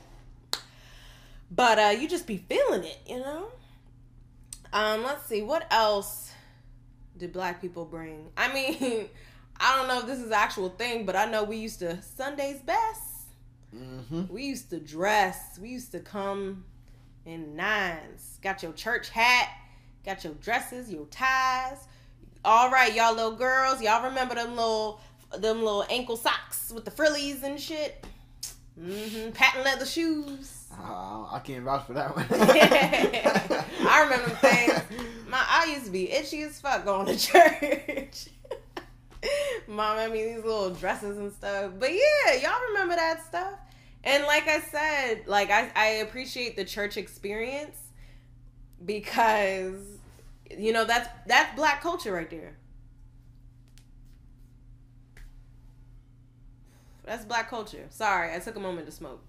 [1.51, 3.47] But uh you just be feeling it, you know.
[4.73, 6.30] Um, let's see what else
[7.21, 8.29] did black people bring?
[8.35, 9.07] I mean,
[9.59, 12.01] I don't know if this is an actual thing, but I know we used to
[12.01, 13.27] Sunday's best.
[13.73, 14.33] Mm-hmm.
[14.33, 15.59] We used to dress.
[15.61, 16.65] We used to come
[17.25, 18.39] in nines.
[18.41, 19.49] Got your church hat.
[20.03, 21.77] Got your dresses, your ties.
[22.43, 23.83] All right, y'all little girls.
[23.83, 24.99] Y'all remember them little
[25.37, 28.03] them little ankle socks with the frillies and shit.
[28.81, 29.31] Mm-hmm.
[29.31, 30.60] Patent leather shoes.
[30.79, 32.25] Uh, I can't vouch for that one.
[32.31, 34.81] I remember things.
[35.27, 38.27] My I used to be itchy as fuck going to church.
[39.67, 41.71] Mom had me these little dresses and stuff.
[41.79, 43.53] But yeah, y'all remember that stuff.
[44.03, 47.77] And like I said, like I, I appreciate the church experience
[48.83, 49.75] because
[50.57, 52.57] you know that's that's black culture right there.
[57.05, 57.85] That's black culture.
[57.89, 59.21] Sorry, I took a moment to smoke.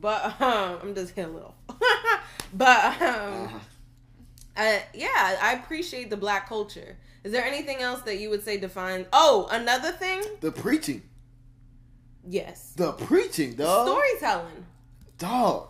[0.00, 1.54] But um, I'm just getting a little.
[2.54, 3.58] but um, Uh-huh.
[4.56, 6.96] uh, yeah, I appreciate the black culture.
[7.24, 9.06] Is there anything else that you would say defines?
[9.12, 10.22] Oh, another thing.
[10.40, 11.02] the preaching,
[12.28, 13.86] Yes, the preaching, dog.
[13.88, 14.66] storytelling.
[15.18, 15.68] dog.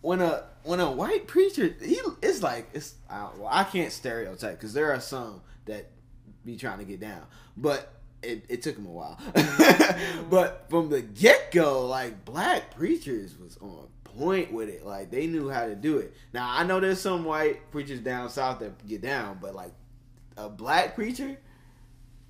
[0.00, 4.52] When a when a white preacher, he it's like it's I, well, I can't stereotype
[4.58, 5.90] because there are some that
[6.44, 7.22] be trying to get down,
[7.56, 7.92] but
[8.22, 9.18] it, it took him a while.
[9.32, 10.28] Mm-hmm.
[10.30, 14.84] but from the get go, like black preachers was on point with it.
[14.84, 16.14] Like they knew how to do it.
[16.32, 19.72] Now I know there's some white preachers down south that get down, but like
[20.36, 21.36] a black preacher,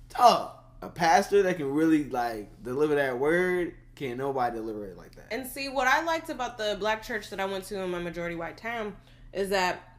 [0.09, 3.75] dog, a pastor that can really like deliver that word.
[3.95, 5.27] Can't nobody deliver it like that.
[5.31, 7.99] And see, what I liked about the black church that I went to in my
[7.99, 8.95] majority white town
[9.31, 9.97] is that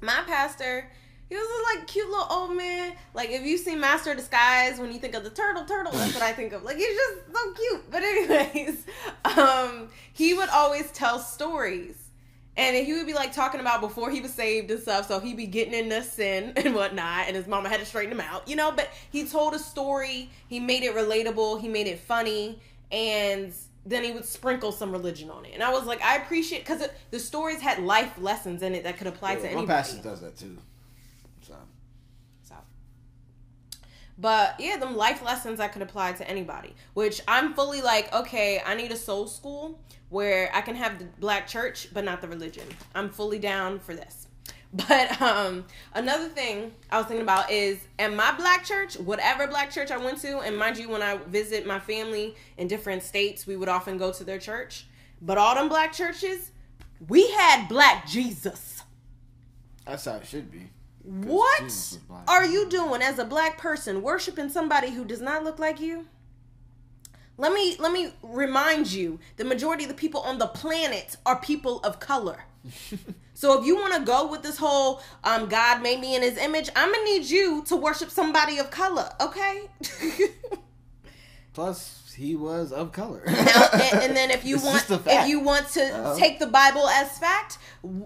[0.00, 0.88] my pastor,
[1.32, 2.92] he was a like cute little old man.
[3.14, 6.12] Like if you see Master of Disguise, when you think of the turtle, turtle, that's
[6.12, 6.62] what I think of.
[6.62, 7.90] Like he's just so cute.
[7.90, 8.84] But anyways,
[9.38, 11.96] um, he would always tell stories.
[12.54, 15.08] And he would be like talking about before he was saved and stuff.
[15.08, 17.28] So he'd be getting into sin and whatnot.
[17.28, 18.70] And his mama had to straighten him out, you know.
[18.70, 20.28] But he told a story.
[20.48, 21.62] He made it relatable.
[21.62, 22.60] He made it funny.
[22.90, 23.54] And
[23.86, 25.52] then he would sprinkle some religion on it.
[25.54, 28.98] And I was like, I appreciate because the stories had life lessons in it that
[28.98, 29.66] could apply to Yeah, anybody.
[29.66, 30.58] my pastor does that too.
[31.40, 31.54] So
[32.42, 32.54] So.
[34.22, 36.76] But yeah, them life lessons I could apply to anybody.
[36.94, 41.06] Which I'm fully like, okay, I need a soul school where I can have the
[41.18, 42.68] black church, but not the religion.
[42.94, 44.28] I'm fully down for this.
[44.74, 49.70] But um another thing I was thinking about is at my black church, whatever black
[49.70, 53.46] church I went to, and mind you, when I visit my family in different states,
[53.46, 54.86] we would often go to their church.
[55.20, 56.52] But all them black churches,
[57.06, 58.82] we had black Jesus.
[59.84, 60.70] that's how it should be.
[61.04, 62.30] What Jesus was black.
[62.30, 66.06] are you doing as a black person worshiping somebody who does not look like you?
[67.38, 71.40] Let me let me remind you, the majority of the people on the planet are
[71.40, 72.44] people of color.
[73.34, 76.38] so if you want to go with this whole um, God made me in his
[76.38, 79.62] image, I'm going to need you to worship somebody of color, okay?
[81.52, 83.22] Plus, he was of color.
[83.26, 86.16] And, and then if you It's want if you want to Uh-huh.
[86.16, 87.58] take the Bible as fact,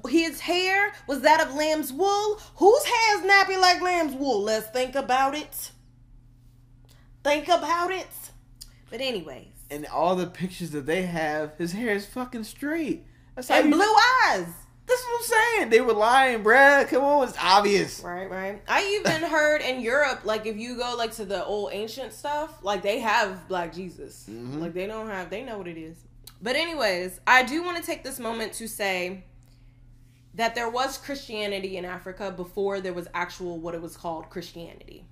[0.08, 2.40] his hair was that of lamb's wool.
[2.56, 4.42] Whose hair is nappy like lamb's wool?
[4.42, 5.70] Let's think about it.
[7.24, 8.06] Think about it.
[8.90, 13.04] But anyways, and all the pictures that they have, his hair is fucking straight.
[13.34, 13.94] That's and blue
[14.28, 14.46] eyes.
[14.86, 15.70] That's what I'm saying.
[15.70, 16.86] They were lying, bruh.
[16.88, 18.00] Come on, it's obvious.
[18.00, 18.62] Right, right.
[18.68, 22.58] I even heard in Europe, like if you go like to the old ancient stuff,
[22.62, 24.26] like they have Black Jesus.
[24.30, 24.60] Mhm.
[24.60, 25.96] Like they don't have, they know what it is.
[26.40, 29.24] But anyways, I do want to take this moment to say
[30.34, 35.06] that there was Christianity in Africa before there was actual what it was called Christianity.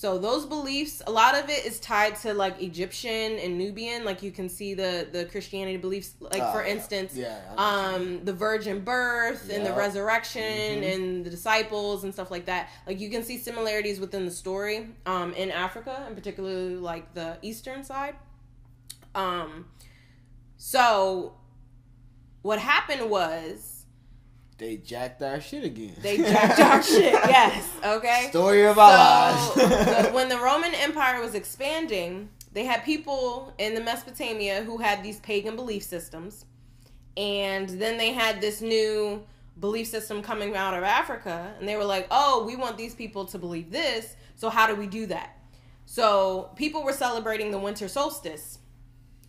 [0.00, 4.02] So those beliefs, a lot of it is tied to like Egyptian and Nubian.
[4.02, 6.14] Like you can see the the Christianity beliefs.
[6.20, 6.72] Like Oh, for yeah.
[6.72, 10.40] instance, Yeah, um, the virgin birth and the resurrection
[10.82, 10.94] Mhm.
[10.94, 12.70] and the disciples and stuff like that.
[12.86, 17.36] Like you can see similarities within the story um, in Africa, and particularly like the
[17.42, 18.14] eastern side.
[19.14, 19.66] Um,
[20.56, 21.34] so
[22.40, 23.69] what happened was
[24.60, 25.94] They jacked our shit again.
[26.02, 27.12] they jacked our shit.
[27.14, 28.26] Yes, okay.
[28.28, 30.06] Story of our So, lives.
[30.06, 35.02] the- when the Roman Empire was expanding, they had people in the Mesopotamia who had
[35.02, 36.44] these pagan belief systems,
[37.16, 39.24] and then they had this new
[39.58, 43.24] belief system coming out of Africa, and they were like, "Oh, we want these people
[43.26, 44.14] to believe this.
[44.36, 45.38] So how do we do that?"
[45.86, 48.58] So people were celebrating the winter solstice,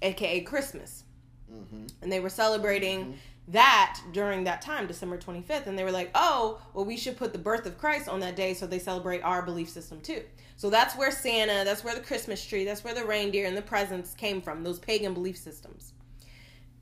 [0.02, 1.04] aka Christmas,
[1.52, 1.90] Mhm.
[2.02, 3.18] and they were celebrating
[3.52, 5.68] that during that time, December 25th.
[5.68, 8.36] And they were like, oh, well, we should put the birth of Christ on that
[8.36, 10.24] day so they celebrate our belief system too.
[10.56, 13.62] So that's where Santa, that's where the Christmas tree, that's where the reindeer and the
[13.62, 15.94] presents came from, those pagan belief systems.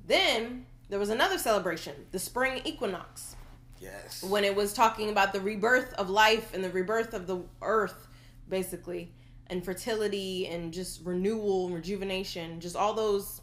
[0.05, 3.35] Then there was another celebration, the spring equinox.
[3.81, 4.23] Yes.
[4.23, 8.07] when it was talking about the rebirth of life and the rebirth of the earth,
[8.49, 9.13] basically,
[9.47, 13.39] and fertility and just renewal and rejuvenation, just all those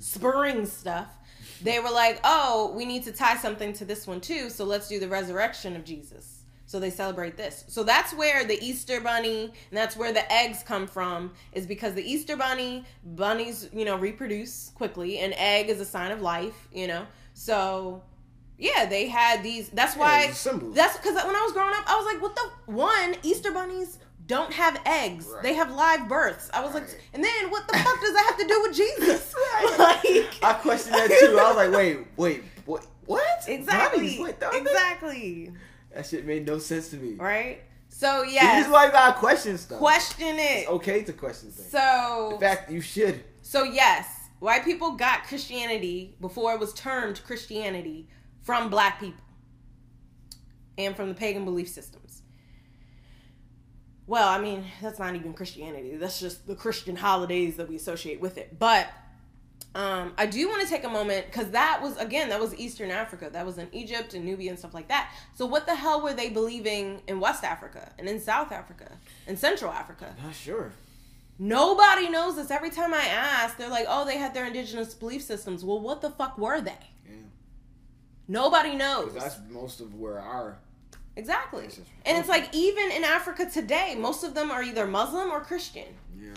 [0.00, 1.08] spurring stuff.
[1.62, 4.88] They were like, oh, we need to tie something to this one too, so let's
[4.88, 6.42] do the resurrection of Jesus.
[6.72, 7.64] So they celebrate this.
[7.68, 11.92] So that's where the Easter bunny and that's where the eggs come from is because
[11.92, 16.68] the Easter bunny, bunnies, you know, reproduce quickly and egg is a sign of life,
[16.72, 17.06] you know.
[17.34, 18.02] So
[18.56, 20.74] yeah, they had these that's why symbols.
[20.74, 23.98] that's cuz when I was growing up, I was like, what the one Easter bunnies
[24.26, 25.26] don't have eggs.
[25.26, 25.42] Right.
[25.42, 26.50] They have live births.
[26.54, 29.34] I was like, and then what the fuck does that have to do with Jesus?
[29.78, 31.38] Like I questioned that too.
[31.38, 32.86] I was like, wait, wait, what?
[33.06, 33.22] What?
[33.48, 34.22] Exactly.
[34.22, 35.52] Exactly.
[35.94, 37.14] That shit made no sense to me.
[37.14, 37.62] Right?
[37.88, 39.78] So yeah, This is why gotta question stuff.
[39.78, 40.60] question it.
[40.62, 41.68] It's okay to question things.
[41.70, 43.22] So In fact, you should.
[43.42, 44.06] so yes,
[44.40, 48.08] white people got Christianity before it was termed Christianity
[48.42, 49.22] from black people
[50.78, 52.01] and from the pagan belief systems.
[54.06, 55.96] Well, I mean, that's not even Christianity.
[55.96, 58.58] That's just the Christian holidays that we associate with it.
[58.58, 58.88] But
[59.74, 62.90] um, I do want to take a moment because that was again that was Eastern
[62.90, 63.30] Africa.
[63.32, 65.12] That was in Egypt and Nubia and stuff like that.
[65.34, 68.92] So what the hell were they believing in West Africa and in South Africa
[69.26, 70.14] and Central Africa?
[70.22, 70.72] Not sure.
[71.38, 72.50] Nobody knows this.
[72.50, 76.02] Every time I ask, they're like, "Oh, they had their indigenous belief systems." Well, what
[76.02, 76.76] the fuck were they?
[77.08, 77.16] Yeah.
[78.28, 79.14] Nobody knows.
[79.14, 80.58] that's most of where our
[81.16, 81.64] exactly.
[81.64, 81.80] Yes.
[82.06, 85.88] And it's like even in Africa today, most of them are either Muslim or Christian.
[86.18, 86.34] yeah.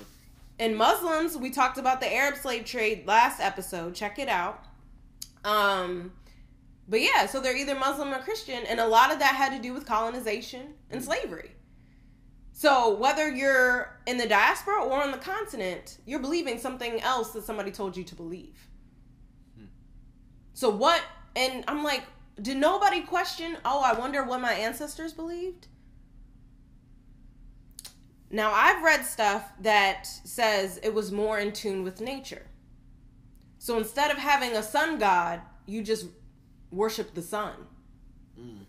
[0.57, 3.93] And Muslims, we talked about the Arab slave trade last episode.
[3.93, 4.63] Check it out.
[5.43, 6.13] Um,
[6.87, 9.61] but yeah, so they're either Muslim or Christian, and a lot of that had to
[9.61, 11.51] do with colonization and slavery.
[12.51, 17.43] So whether you're in the diaspora or on the continent, you're believing something else that
[17.43, 18.69] somebody told you to believe.
[20.53, 21.01] So what?
[21.35, 22.03] And I'm like,
[22.41, 23.57] did nobody question?
[23.63, 25.67] Oh, I wonder what my ancestors believed.
[28.29, 32.47] Now, I've read stuff that says it was more in tune with nature.
[33.59, 36.07] So instead of having a sun god, you just
[36.71, 37.53] worship the sun.
[38.37, 38.63] Hmm.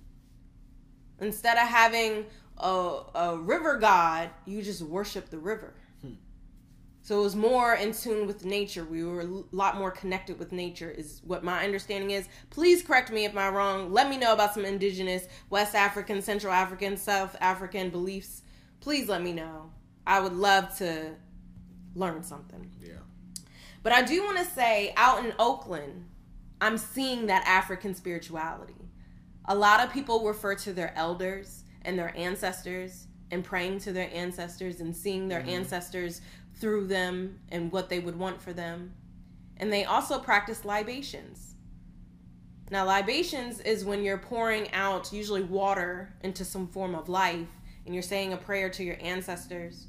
[1.20, 2.26] Instead of having
[2.58, 5.74] a, a river god, you just worship the river.
[7.06, 8.84] So it was more in tune with nature.
[8.84, 12.28] We were a lot more connected with nature, is what my understanding is.
[12.50, 13.92] Please correct me if I'm wrong.
[13.92, 18.42] Let me know about some indigenous West African, Central African, South African beliefs.
[18.80, 19.70] Please let me know.
[20.04, 21.12] I would love to
[21.94, 22.72] learn something.
[22.82, 22.94] Yeah.
[23.84, 26.06] But I do want to say, out in Oakland,
[26.60, 28.90] I'm seeing that African spirituality.
[29.44, 34.10] A lot of people refer to their elders and their ancestors and praying to their
[34.12, 35.50] ancestors and seeing their mm-hmm.
[35.50, 36.20] ancestors
[36.58, 38.94] through them and what they would want for them.
[39.58, 41.54] And they also practice libations.
[42.70, 47.48] Now, libations is when you're pouring out usually water into some form of life
[47.84, 49.86] and you're saying a prayer to your ancestors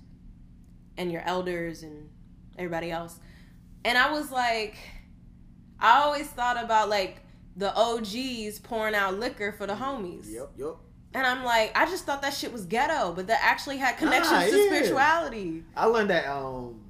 [0.98, 2.10] and your elders and
[2.58, 3.20] everybody else.
[3.84, 4.76] And I was like,
[5.80, 7.24] I always thought about like
[7.56, 10.32] the OGs pouring out liquor for the homies.
[10.32, 10.52] Yep.
[10.58, 10.76] Yep.
[11.14, 14.32] And I'm like, I just thought that shit was ghetto, but that actually had connections
[14.32, 14.68] Nah, to yeah.
[14.68, 15.64] spirituality.
[15.76, 16.28] I learned that.
[16.28, 16.82] Um.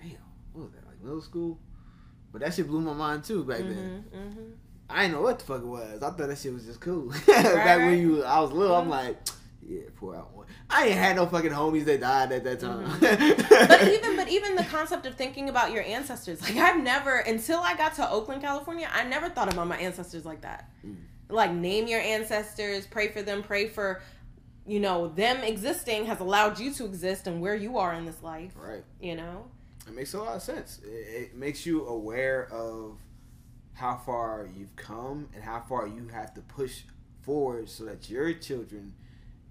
[0.00, 0.10] Damn.
[0.52, 0.86] What was that?
[0.86, 1.58] Like middle school.
[2.32, 4.04] But that shit blew my mind too back then.
[4.12, 4.40] hmm hmm
[4.88, 5.96] I didn't know what the fuck it was.
[5.96, 7.08] I thought that shit was just cool.
[7.26, 7.76] back right.
[7.78, 8.90] when you, I was little, I'm Mhm.
[8.90, 9.16] like,
[9.66, 10.46] yeah, pour out one.
[10.68, 12.84] I ain't had no fucking homies that died at that time.
[12.86, 13.66] Mm-hmm.
[13.68, 17.60] but even but even the concept of thinking about your ancestors like i've never until
[17.60, 20.96] i got to oakland california i never thought about my ancestors like that Mm.
[21.32, 24.02] Like name your ancestors pray for them pray for
[24.66, 28.22] you know them existing has allowed you to exist and where you are in this
[28.22, 28.84] life right.
[29.00, 29.46] you know
[29.86, 30.80] It makes a lot of sense.
[30.84, 32.98] It, it makes you aware of
[33.74, 36.82] how far you've come and how far you have to push
[37.22, 38.94] forward so that your children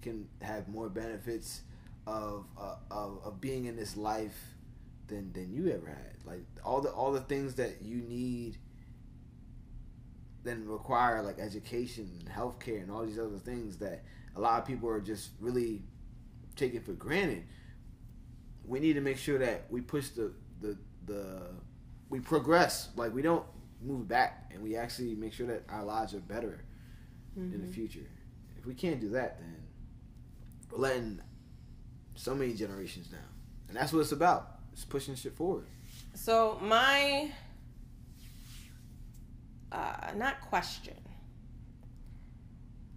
[0.02, 1.62] can have more benefits
[2.08, 4.38] of uh, of, of being in this life
[5.08, 6.16] than than you ever had.
[6.26, 8.58] Like all the all the things that you need
[10.44, 14.04] then require like education and healthcare and all these other things that
[14.36, 15.84] a lot of people are just really
[16.56, 17.44] taking for granted.
[18.66, 21.42] We need to make sure that we push the the the
[22.10, 22.90] we progress.
[22.96, 23.46] Like we don't
[23.82, 26.64] move back and we actually make sure that our lives are better
[27.36, 27.72] in the mm-hmm.
[27.72, 28.08] future.
[28.58, 29.56] If we can't do that then
[30.72, 31.22] we're letting
[32.16, 33.22] so many generations down.
[33.68, 34.60] And that's what it's about.
[34.74, 35.66] It's pushing shit forward.
[36.14, 37.32] So my
[39.72, 40.96] uh, not question.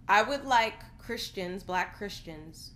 [0.07, 2.71] I would like Christians, black Christians,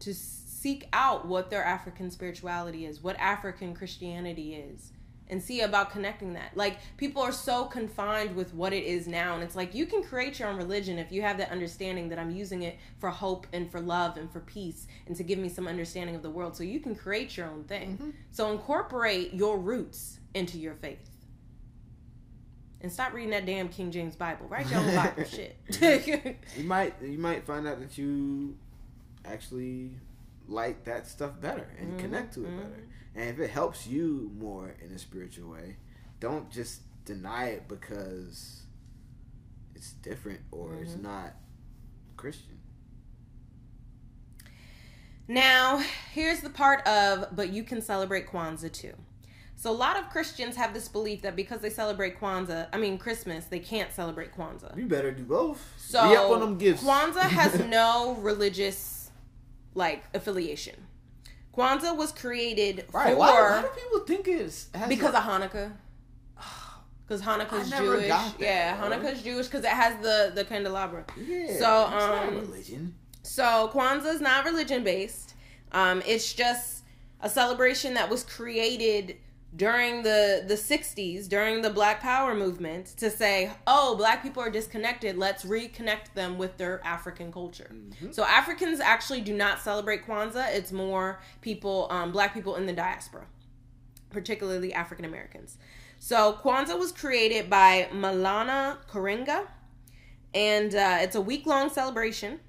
[0.00, 4.92] to seek out what their African spirituality is, what African Christianity is,
[5.28, 6.56] and see about connecting that.
[6.56, 10.02] Like people are so confined with what it is now and it's like you can
[10.02, 13.46] create your own religion if you have that understanding that I'm using it for hope
[13.52, 16.56] and for love and for peace and to give me some understanding of the world.
[16.56, 18.14] So you can create your own thing.
[18.30, 21.15] So incorporate your roots into your faith.
[22.82, 24.46] And stop reading that damn King James Bible.
[24.48, 25.56] Write your own Bible shit.
[26.56, 28.56] You might you might find out that you
[29.24, 29.92] actually
[30.46, 32.56] like that stuff better and Mhm, connect to it mhm.
[32.56, 32.82] better.
[33.14, 35.76] And if it helps you more in a spiritual way,
[36.20, 38.62] don't just deny it because
[39.74, 41.02] it's different or it's Mhm.
[41.02, 41.34] not
[42.16, 42.58] Christian.
[45.28, 48.94] Now, here's the part of, but you can celebrate Kwanzaa too.
[49.58, 52.98] So, a lot of Christians have this belief that because they celebrate Kwanzaa, I mean
[52.98, 54.76] Christmas, they can't celebrate Kwanzaa.
[54.76, 55.66] You better do both.
[55.78, 56.82] So, Be up on them gifts.
[56.84, 59.10] Kwanzaa has no religious
[59.74, 60.74] like affiliation.
[61.56, 63.12] Kwanzaa was created right?
[63.12, 65.72] for Why, why do people think it's because a- of Hanukkah.
[67.08, 68.08] Because Hanukkah's Jewish.
[68.08, 68.90] that, yeah, bro.
[68.90, 71.04] Hanukkah's Jewish because it has the the candelabra.
[71.16, 72.94] yeah, So, it's not um, religion.
[73.22, 75.34] So Kwanzaa is not religion based.
[75.72, 76.82] Um, it's just
[77.20, 79.16] a celebration that was created
[79.54, 84.50] during the the 60s during the black power movement to say oh black people are
[84.50, 87.70] disconnected let's reconnect them with their african culture.
[88.10, 90.54] So africans actually do not celebrate kwanzaa.
[90.54, 93.26] It's more people um, black people in the diaspora
[94.10, 95.58] particularly african americans.
[95.98, 99.46] So kwanzaa was created by Maulana Karenga
[100.34, 102.40] and uh, it's a week-long celebration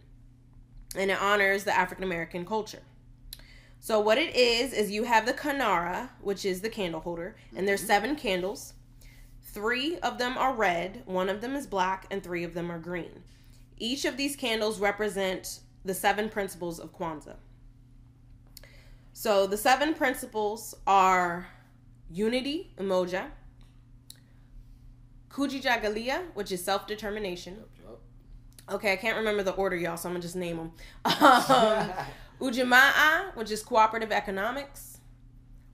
[0.95, 2.81] and it honors the African American culture.
[3.87, 7.65] So what it is is you have the kinara, which is the candle holder, and
[7.65, 8.73] there's seven candles.
[9.41, 12.79] Three of them are red, one of them is black, and three of them are
[12.79, 13.23] green.
[13.77, 17.37] Each of these candles represent the seven principles of Kwanzaa.
[19.13, 21.47] So the seven principles are
[22.11, 23.27] unity, umoja,
[25.29, 27.63] kujichagulia, which is self-determination,
[28.69, 30.71] Okay, I can't remember the order, y'all, so I'm gonna just name them.
[31.21, 31.89] Um,
[32.39, 34.99] Ujamaa, which is cooperative economics.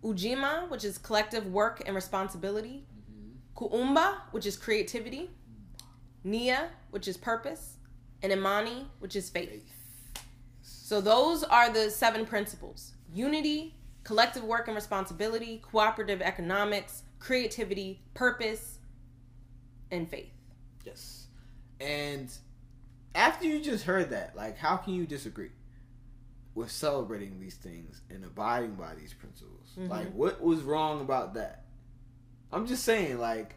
[0.04, 2.84] Ujima, which is collective work and responsibility.
[3.12, 3.66] Mm-hmm.
[3.66, 5.30] Kuumba, which is creativity.
[6.24, 7.78] Nia, which is purpose.
[8.22, 9.64] And Imani, which is faith.
[10.62, 18.80] So those are the seven principles unity, collective work and responsibility, cooperative economics, creativity, purpose,
[19.92, 20.32] and faith.
[20.86, 21.28] Yes.
[21.80, 22.32] And
[23.16, 25.52] after you just heard that, like, how can you disagree
[26.56, 29.72] with celebrating these things and abiding by these principles?
[29.78, 29.90] Mhm.
[29.90, 31.64] Like, what was wrong about that?
[32.52, 33.56] I'm just saying, like,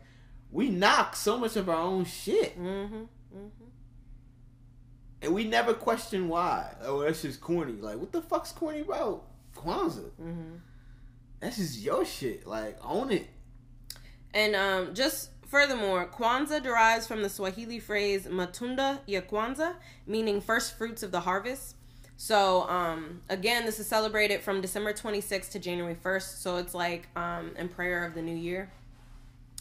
[0.51, 2.95] we knock so much of our own shit, Mm-hmm.
[3.37, 3.65] Mm-hmm.
[5.23, 6.75] and we never question why.
[6.83, 7.75] Oh, that's just corny.
[7.75, 9.25] Like, what the fuck's corny about
[9.55, 10.11] Kwanzaa?
[10.21, 10.57] Mm-hmm.
[11.41, 12.47] That's just your shit.
[12.47, 13.27] Like, own it.
[14.33, 19.75] And um, just furthermore, Kwanzaa derives from the Swahili phrase "matunda ya Kwanzaa,"
[20.07, 21.76] meaning first fruits of the harvest.
[22.17, 26.39] So um, again, this is celebrated from December 26th to January 1st.
[26.39, 28.71] So it's like um, in prayer of the new year,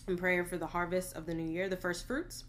[0.08, 2.46] in prayer for the harvest of the new year, the first fruits.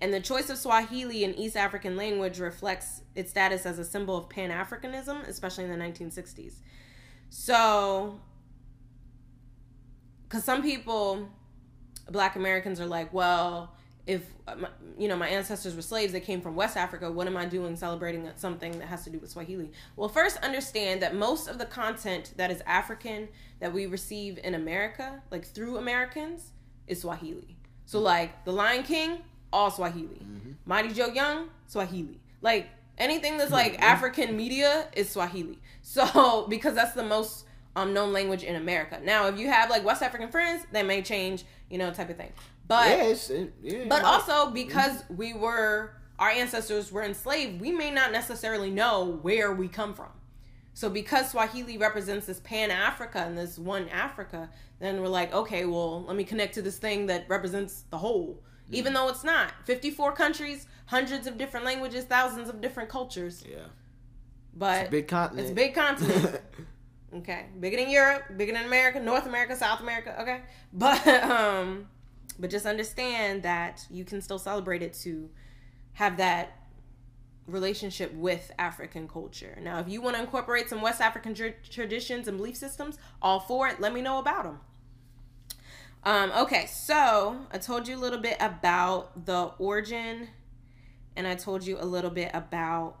[0.00, 4.16] And the choice of Swahili in East African language reflects its status as a symbol
[4.16, 6.54] of Pan Africanism, especially in the 1960s.
[7.30, 8.20] So,
[10.24, 11.28] because some people,
[12.10, 13.76] Black Americans, are like, well,
[14.06, 14.54] if uh,
[14.98, 17.10] you know my ancestors were slaves, they came from West Africa.
[17.10, 19.72] What am I doing celebrating something that has to do with Swahili?
[19.96, 23.28] Well, first understand that most of the content that is African
[23.60, 26.50] that we receive in America, like through Americans,
[26.86, 27.56] is Swahili.
[27.86, 29.18] So like The Lion King,
[29.52, 30.20] all Swahili.
[30.66, 32.20] Mighty Joe Young, Swahili.
[32.42, 35.58] Like anything that's like African media is Swahili.
[35.82, 37.46] So because that's the most
[37.76, 39.00] um, known language in America.
[39.02, 42.16] Now, if you have like West African friends, they may change, you know, type of
[42.16, 42.32] thing.
[42.66, 47.90] But it, yeah, but it also because we were our ancestors were enslaved, we may
[47.90, 50.10] not necessarily know where we come from.
[50.72, 54.50] So because Swahili represents this pan Africa and this one Africa,
[54.80, 58.42] then we're like, okay, well, let me connect to this thing that represents the whole.
[58.70, 59.52] Even though it's not.
[59.64, 63.44] 54 countries, hundreds of different languages, thousands of different cultures.
[63.48, 63.58] yeah.
[64.56, 65.40] But It's a big continent.
[65.42, 66.40] it's a big continent.
[67.16, 70.20] Okay, bigger than Europe, bigger than America, North America, South America.
[70.20, 70.40] Okay,
[70.72, 71.86] but um,
[72.38, 75.30] but just understand that you can still celebrate it to
[75.94, 76.58] have that
[77.46, 79.58] relationship with African culture.
[79.60, 83.38] Now, if you want to incorporate some West African tr- traditions and belief systems, all
[83.38, 83.80] for it.
[83.80, 84.60] Let me know about them.
[86.04, 90.28] Um, okay, so I told you a little bit about the origin,
[91.16, 92.96] and I told you a little bit about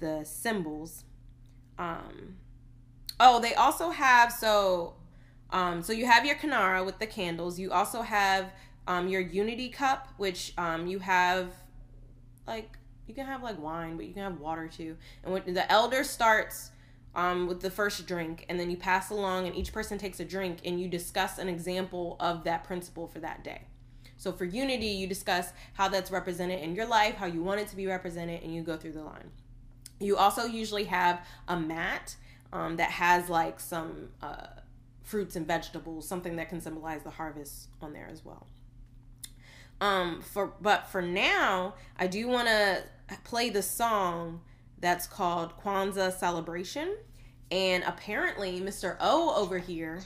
[0.00, 1.04] the symbols.
[1.78, 2.36] Um,
[3.18, 4.94] oh, they also have so
[5.50, 7.60] Um, so you have your Kinara with the candles.
[7.60, 8.52] You also have
[8.86, 11.52] um, your Unity cup, which um, you have
[12.46, 12.76] like
[13.06, 14.96] you can have like wine, but you can have water too.
[15.22, 16.70] And when the elder starts
[17.14, 20.24] um, with the first drink, and then you pass along, and each person takes a
[20.24, 23.62] drink, and you discuss an example of that principle for that day.
[24.16, 27.68] So for unity, you discuss how that's represented in your life, how you want it
[27.68, 29.30] to be represented, and you go through the line.
[30.00, 32.16] You also usually have a mat
[32.52, 34.46] um, that has like some uh,
[35.02, 38.46] fruits and vegetables, something that can symbolize the harvest on there as well.
[39.80, 42.82] Um, for but for now, I do want to
[43.24, 44.40] play the song
[44.80, 46.96] that's called Kwanzaa Celebration,
[47.50, 48.96] and apparently Mr.
[49.00, 50.00] O over here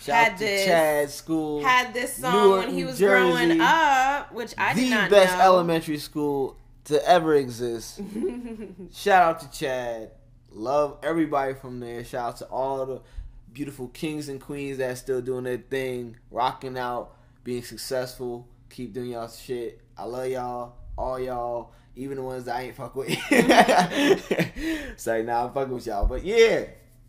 [0.00, 1.62] Shout Had this- Chad School.
[1.62, 3.30] had this song Newark, when he was Jersey.
[3.32, 5.16] growing up, which I did not know.
[5.18, 8.00] The best elementary school to ever exist.
[8.92, 10.10] Shout out to Chad.
[10.50, 12.04] Love everybody from there.
[12.04, 13.00] Shout out to all the
[13.52, 18.48] beautiful kings and queens that's still doing their thing, rocking out, being successful.
[18.74, 19.80] Keep doing y'all shit.
[19.96, 23.08] I love y'all, all y'all, even the ones that I ain't fuck with.
[24.98, 26.06] Sorry, nah, I'm fucking with y'all.
[26.06, 26.64] But yeah,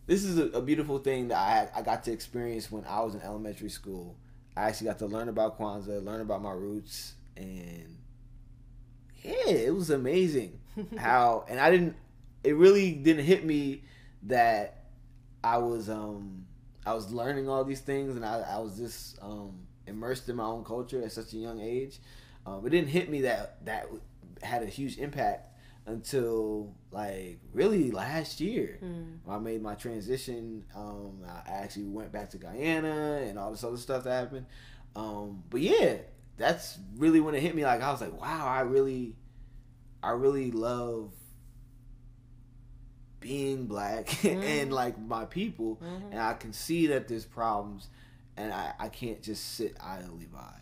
[0.05, 3.15] this is a, a beautiful thing that I I got to experience when I was
[3.15, 4.15] in elementary school.
[4.55, 7.97] I actually got to learn about Kwanzaa, learn about my roots, and
[9.23, 10.59] yeah, it was amazing
[10.99, 11.45] how.
[11.49, 11.95] And I didn't.
[12.43, 13.81] It really didn't hit me
[14.27, 14.83] that
[15.43, 16.45] I was um
[16.85, 20.45] I was learning all these things, and I I was just um immersed in my
[20.45, 21.99] own culture at such a young age.
[22.45, 23.87] Um, it didn't hit me that that
[24.41, 25.49] had a huge impact
[25.87, 29.19] until like really last year Mm.
[29.27, 30.63] I made my transition.
[30.75, 34.45] Um, I actually went back to Guyana and all this other stuff that happened.
[34.95, 35.97] Um, but yeah,
[36.37, 37.63] that's really when it hit me.
[37.65, 39.15] Like I was like, wow, I really,
[40.01, 41.11] I really love
[43.19, 46.11] being black and like my people, Mhm.
[46.11, 47.87] and I can see that there's problems,
[48.37, 50.53] and I I can't just sit idly by.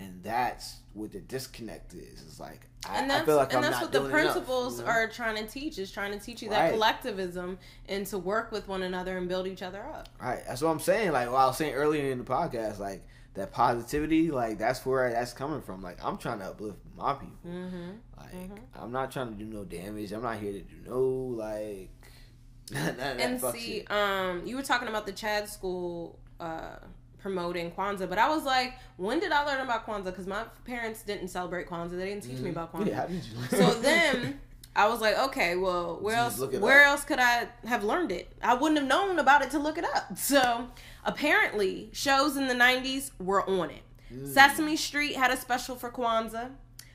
[0.00, 2.22] And that's what the disconnect is.
[2.22, 4.22] It's like I, and I feel like and I'm that's not what the doing enough,
[4.32, 4.92] principles you know?
[4.92, 6.72] are trying to teach is trying to teach you that Right.
[6.72, 7.58] collectivism
[7.88, 10.40] and to work with one another and build each other up Right.
[10.46, 11.10] That's what I'm saying.
[11.10, 13.04] Like what I was saying earlier in the podcast, like
[13.34, 15.82] that positivity, like that's where that's coming from.
[15.82, 17.36] Like I'm trying to uplift my people.
[17.44, 17.90] mm-hmm.
[18.16, 18.58] Like Mhm.
[18.76, 20.12] I'm not trying to do no damage.
[20.12, 21.00] I'm not here to do no
[21.36, 21.90] like
[22.70, 26.76] none of that and see um you were talking about the chad school uh
[27.22, 31.02] promoting kwanzaa but i was like when did i learn about kwanzaa because my parents
[31.02, 33.12] didn't celebrate kwanzaa they didn't teach me about kwanzaa Mm-hmm.
[33.14, 34.40] Yeah, did you so then
[34.76, 36.38] I was like, okay, well, where else?
[36.38, 36.90] Where up.
[36.90, 38.26] else could I have learned it?
[38.40, 40.16] I wouldn't have known about it to look it up.
[40.16, 40.68] So
[41.04, 43.82] apparently, shows in the '90s were on it.
[44.14, 44.28] Mm.
[44.32, 46.50] Sesame Street had a special for Kwanzaa.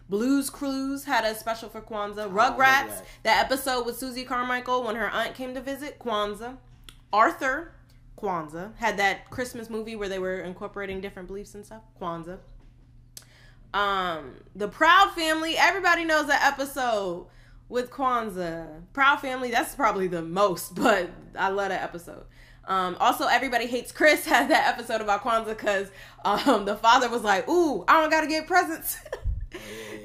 [0.07, 2.27] Blues Clues had a special for Kwanzaa.
[2.29, 3.05] remember Rugrats, that.
[3.23, 6.57] that episode with Susie Carmichael when her aunt came to visit, Kwanzaa.
[7.11, 7.73] Arthur,
[8.17, 11.81] Kwanzaa, had that Christmas movie where they were incorporating different beliefs and stuff.
[12.01, 12.39] Kwanzaa.
[13.73, 17.25] Um, the Proud Family, everybody knows that episode
[17.69, 18.83] with Kwanzaa.
[18.93, 22.25] Proud Family, that's probably the most, but I love that episode.
[22.65, 25.91] Um, also, everybody hates Chris had that episode about Kwanzaa because
[26.23, 28.97] um, the father was like, "Ooh, I don't gotta get presents."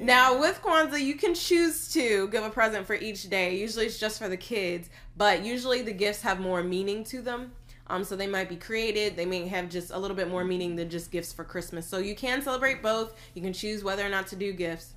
[0.01, 3.57] Now with Kwanzaa, you can choose to give a present for each day.
[3.57, 7.51] Usually it's just for the kids, but usually the gifts have more meaning to them.
[7.89, 9.15] Um, so they might be created.
[9.15, 11.87] They may have just a little bit more meaning than just gifts for Christmas.
[11.87, 13.15] So you can celebrate both.
[13.33, 14.93] You can choose whether or not to do gifts.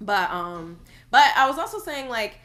[0.00, 0.78] But um,
[1.10, 2.38] but I was also saying like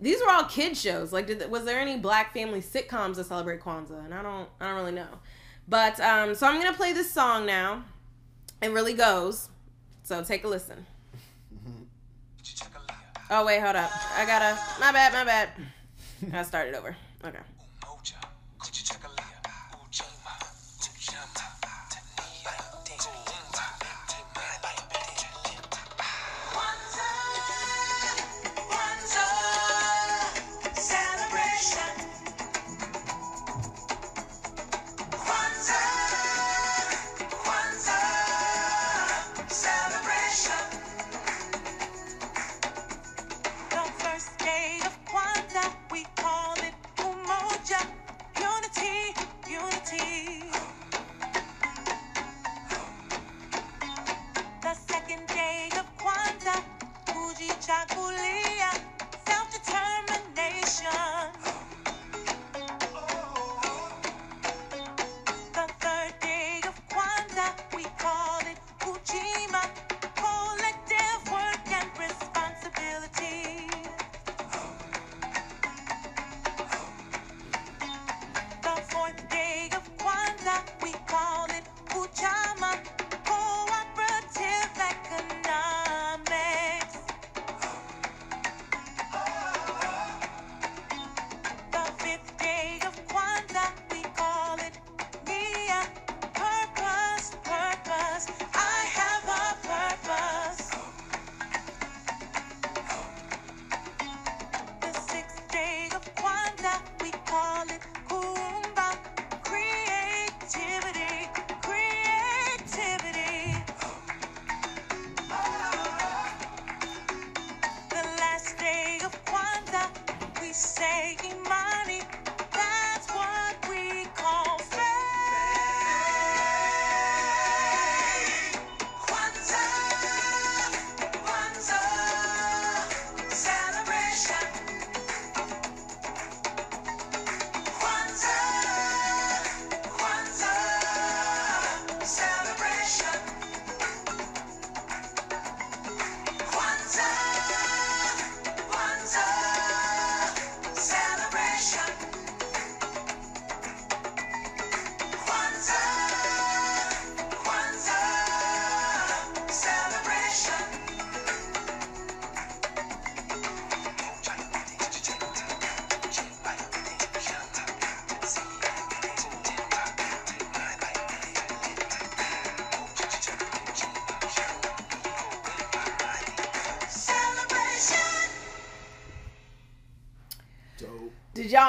[0.00, 1.12] these were all kid shows.
[1.12, 4.04] Like, did, was there any black family sitcoms that celebrate Kwanzaa?
[4.04, 5.08] And I don't I don't really know.
[5.66, 7.84] But um, so I'm gonna play this song now.
[8.62, 9.48] It really goes.
[10.02, 10.86] So take a listen.
[13.30, 13.90] Oh wait, hold up.
[14.16, 14.58] I gotta.
[14.80, 15.12] My bad.
[15.12, 15.50] My bad.
[16.32, 16.96] I started over.
[17.24, 17.38] Okay.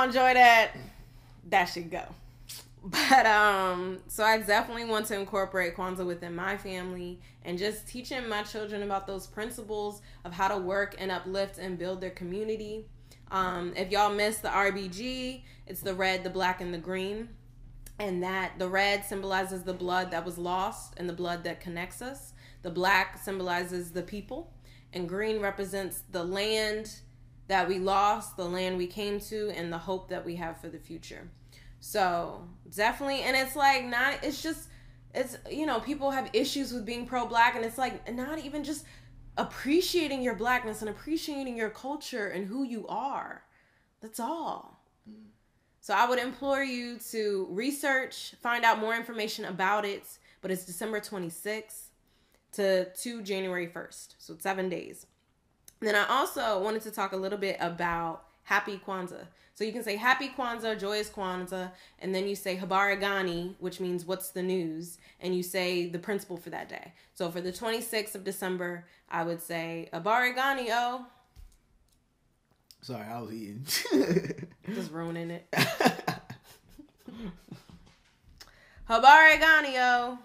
[0.09, 0.71] Enjoy that?
[1.49, 2.03] That should go.
[2.83, 8.27] But um, so I definitely want to incorporate Kwanzaa within my family and just teaching
[8.27, 12.85] my children about those principles of how to work and uplift and build their community.
[13.31, 17.29] Um, if y'all missed the RBG, it's the red, the black, and the green.
[17.99, 22.01] And that the red symbolizes the blood that was lost and the blood that connects
[22.01, 22.33] us.
[22.61, 24.53] The black symbolizes the people,
[24.93, 27.01] and green represents the land
[27.49, 30.69] that we lost, the land we came to, and the hope that we have for
[30.69, 31.27] the future.
[31.81, 34.23] So definitely, and it's like not.
[34.23, 34.69] It's just
[35.13, 38.63] it's you know people have issues with being pro black, and it's like not even
[38.63, 38.85] just
[39.37, 43.43] appreciating your blackness and appreciating your culture and who you are.
[44.01, 44.79] That's all.
[45.81, 50.03] So I would implore you to research, find out more information about it.
[50.41, 51.87] But it's December 26th
[52.53, 54.15] to 2 January 1st.
[54.19, 55.05] So it's seven days.
[55.81, 59.27] Then I also wanted to talk a little bit about Happy Kwanzaa.
[59.53, 63.79] So you can say Happy Kwanzaa, Joyous Kwanzaa, and then you say Habari Gani, which
[63.79, 66.93] means what's the news, and you say the principle for that day.
[67.13, 71.05] So for the 26th of December, I would say Habari Gani, oh,
[72.81, 73.65] Sorry, I was eating.
[74.73, 75.45] just ruining it.
[78.89, 80.17] Habari Gani, oh.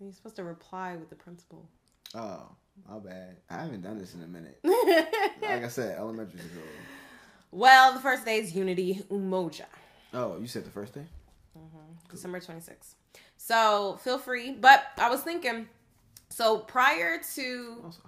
[0.00, 1.68] You're supposed to reply with the principle.
[2.14, 2.48] Oh,
[2.88, 3.36] my bad.
[3.50, 4.58] I haven't done this in a minute.
[5.42, 6.62] Like I said, elementary school.
[7.52, 9.66] well, the first day is Unity Umoja.
[10.12, 11.06] Oh, you said the first day?
[11.56, 12.10] Mm-hmm.
[12.10, 12.94] December 26th.
[13.36, 14.52] So feel free.
[14.52, 15.68] But I was thinking,
[16.30, 18.00] so prior to, Also,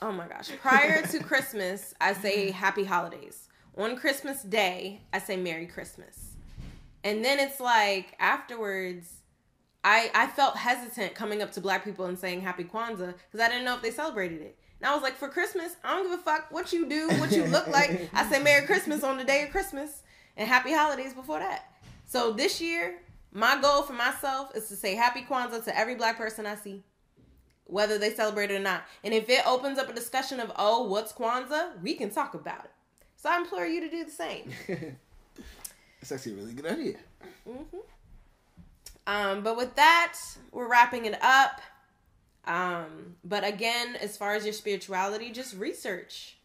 [0.00, 3.48] oh my gosh, prior to Christmas, I say happy holidays.
[3.76, 6.30] On Christmas Day, I say Merry Christmas.
[7.04, 9.12] And then it's like afterwards,
[9.86, 13.48] I, I felt hesitant coming up to black people and saying happy Kwanzaa because I
[13.48, 14.58] didn't know if they celebrated it.
[14.80, 17.30] And I was like, for Christmas, I don't give a fuck what you do, what
[17.30, 18.10] you look like.
[18.12, 20.02] I say Merry Christmas on the day of Christmas
[20.36, 21.70] and Happy Holidays before that.
[22.04, 22.98] So this year,
[23.30, 26.82] my goal for myself is to say Happy Kwanzaa to every black person I see,
[27.66, 28.82] whether they celebrate it or not.
[29.04, 32.64] And if it opens up a discussion of, oh, what's Kwanzaa, we can talk about
[32.64, 32.72] it.
[33.14, 34.50] So I implore you to do the same.
[36.02, 36.96] it's actually a really good idea.
[37.48, 37.76] Mm-hmm.
[39.06, 40.18] Um, but with that,
[40.52, 41.60] we're wrapping it up.
[42.44, 46.36] Um, but again, as far as your spirituality, just research.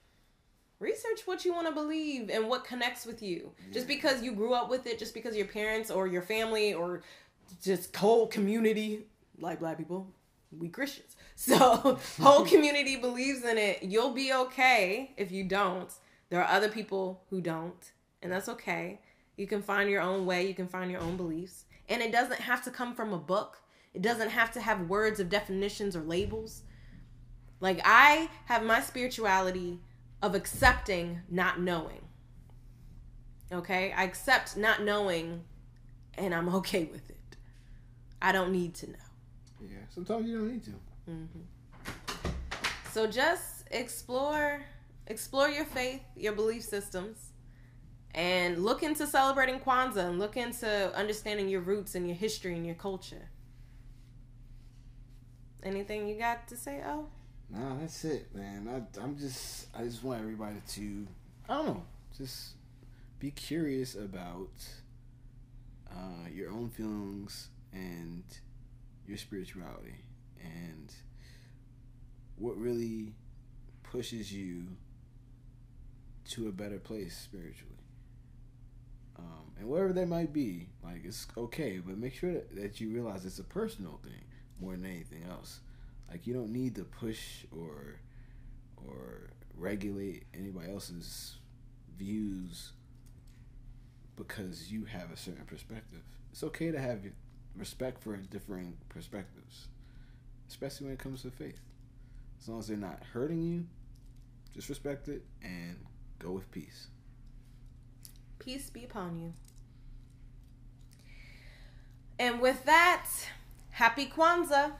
[0.79, 3.51] Research what you want to believe and what connects with you.
[3.71, 7.03] Just because you grew up with it, just because your parents or your family or
[7.61, 9.05] just whole community,
[9.39, 10.07] like black people,
[10.57, 11.15] we Christians.
[11.35, 13.81] So whole community believes in it.
[13.81, 15.91] You'll be okay if you don't.
[16.29, 17.91] There are other people who don't,
[18.21, 18.99] and that's okay.
[19.37, 21.65] You can find your own way, you can find your own beliefs.
[21.91, 23.61] And it doesn't have to come from a book.
[23.93, 26.63] It doesn't have to have words of definitions or labels.
[27.59, 29.81] Like I have my spirituality
[30.21, 31.99] of accepting not knowing.
[33.51, 33.91] Okay?
[33.91, 35.43] I accept not knowing
[36.13, 37.17] and I'm okay with it.
[38.21, 38.97] I don't need to know.
[39.61, 40.71] Yeah, sometimes you don't need to.
[41.09, 42.29] Mm-hmm.
[42.93, 44.61] So just explore
[45.07, 47.30] explore your faith, your belief systems,
[48.13, 52.65] and look into celebrating Kwanzaa and look into understanding your roots and your history and
[52.65, 53.29] your culture.
[55.63, 57.07] Anything you got to say, oh?
[57.49, 58.67] Nah, that's it, man.
[58.67, 61.07] I, I'm just, I just want everybody to,
[61.47, 61.83] I don't know,
[62.17, 62.55] just
[63.19, 64.49] be curious about
[65.91, 68.23] uh, your own feelings and
[69.07, 70.03] your spirituality
[70.41, 70.93] and
[72.37, 73.13] what really
[73.83, 74.67] pushes you
[76.29, 77.70] to a better place spiritually.
[79.21, 83.25] Um, and whatever that might be, like it's okay, but make sure that, you realize
[83.25, 84.23] it's a personal thing
[84.59, 85.59] more than anything else.
[86.09, 87.99] Like you don't need to push or
[88.77, 91.35] or regulate anybody else's
[91.97, 92.71] views
[94.15, 96.01] because you have a certain perspective.
[96.31, 96.99] It's okay to have
[97.55, 99.67] respect for differing perspectives,
[100.49, 101.61] especially when it comes to faith.
[102.41, 103.65] As long as they're not hurting you,
[104.53, 105.77] just respect it and
[106.17, 106.87] go with peace.
[108.43, 109.33] Peace be upon you.
[112.17, 113.07] And with that,
[113.71, 114.71] happy Kwanzaa.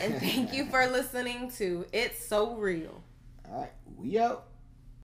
[0.00, 3.02] And thank you for listening to It's So Real.
[3.50, 4.44] All right, we out.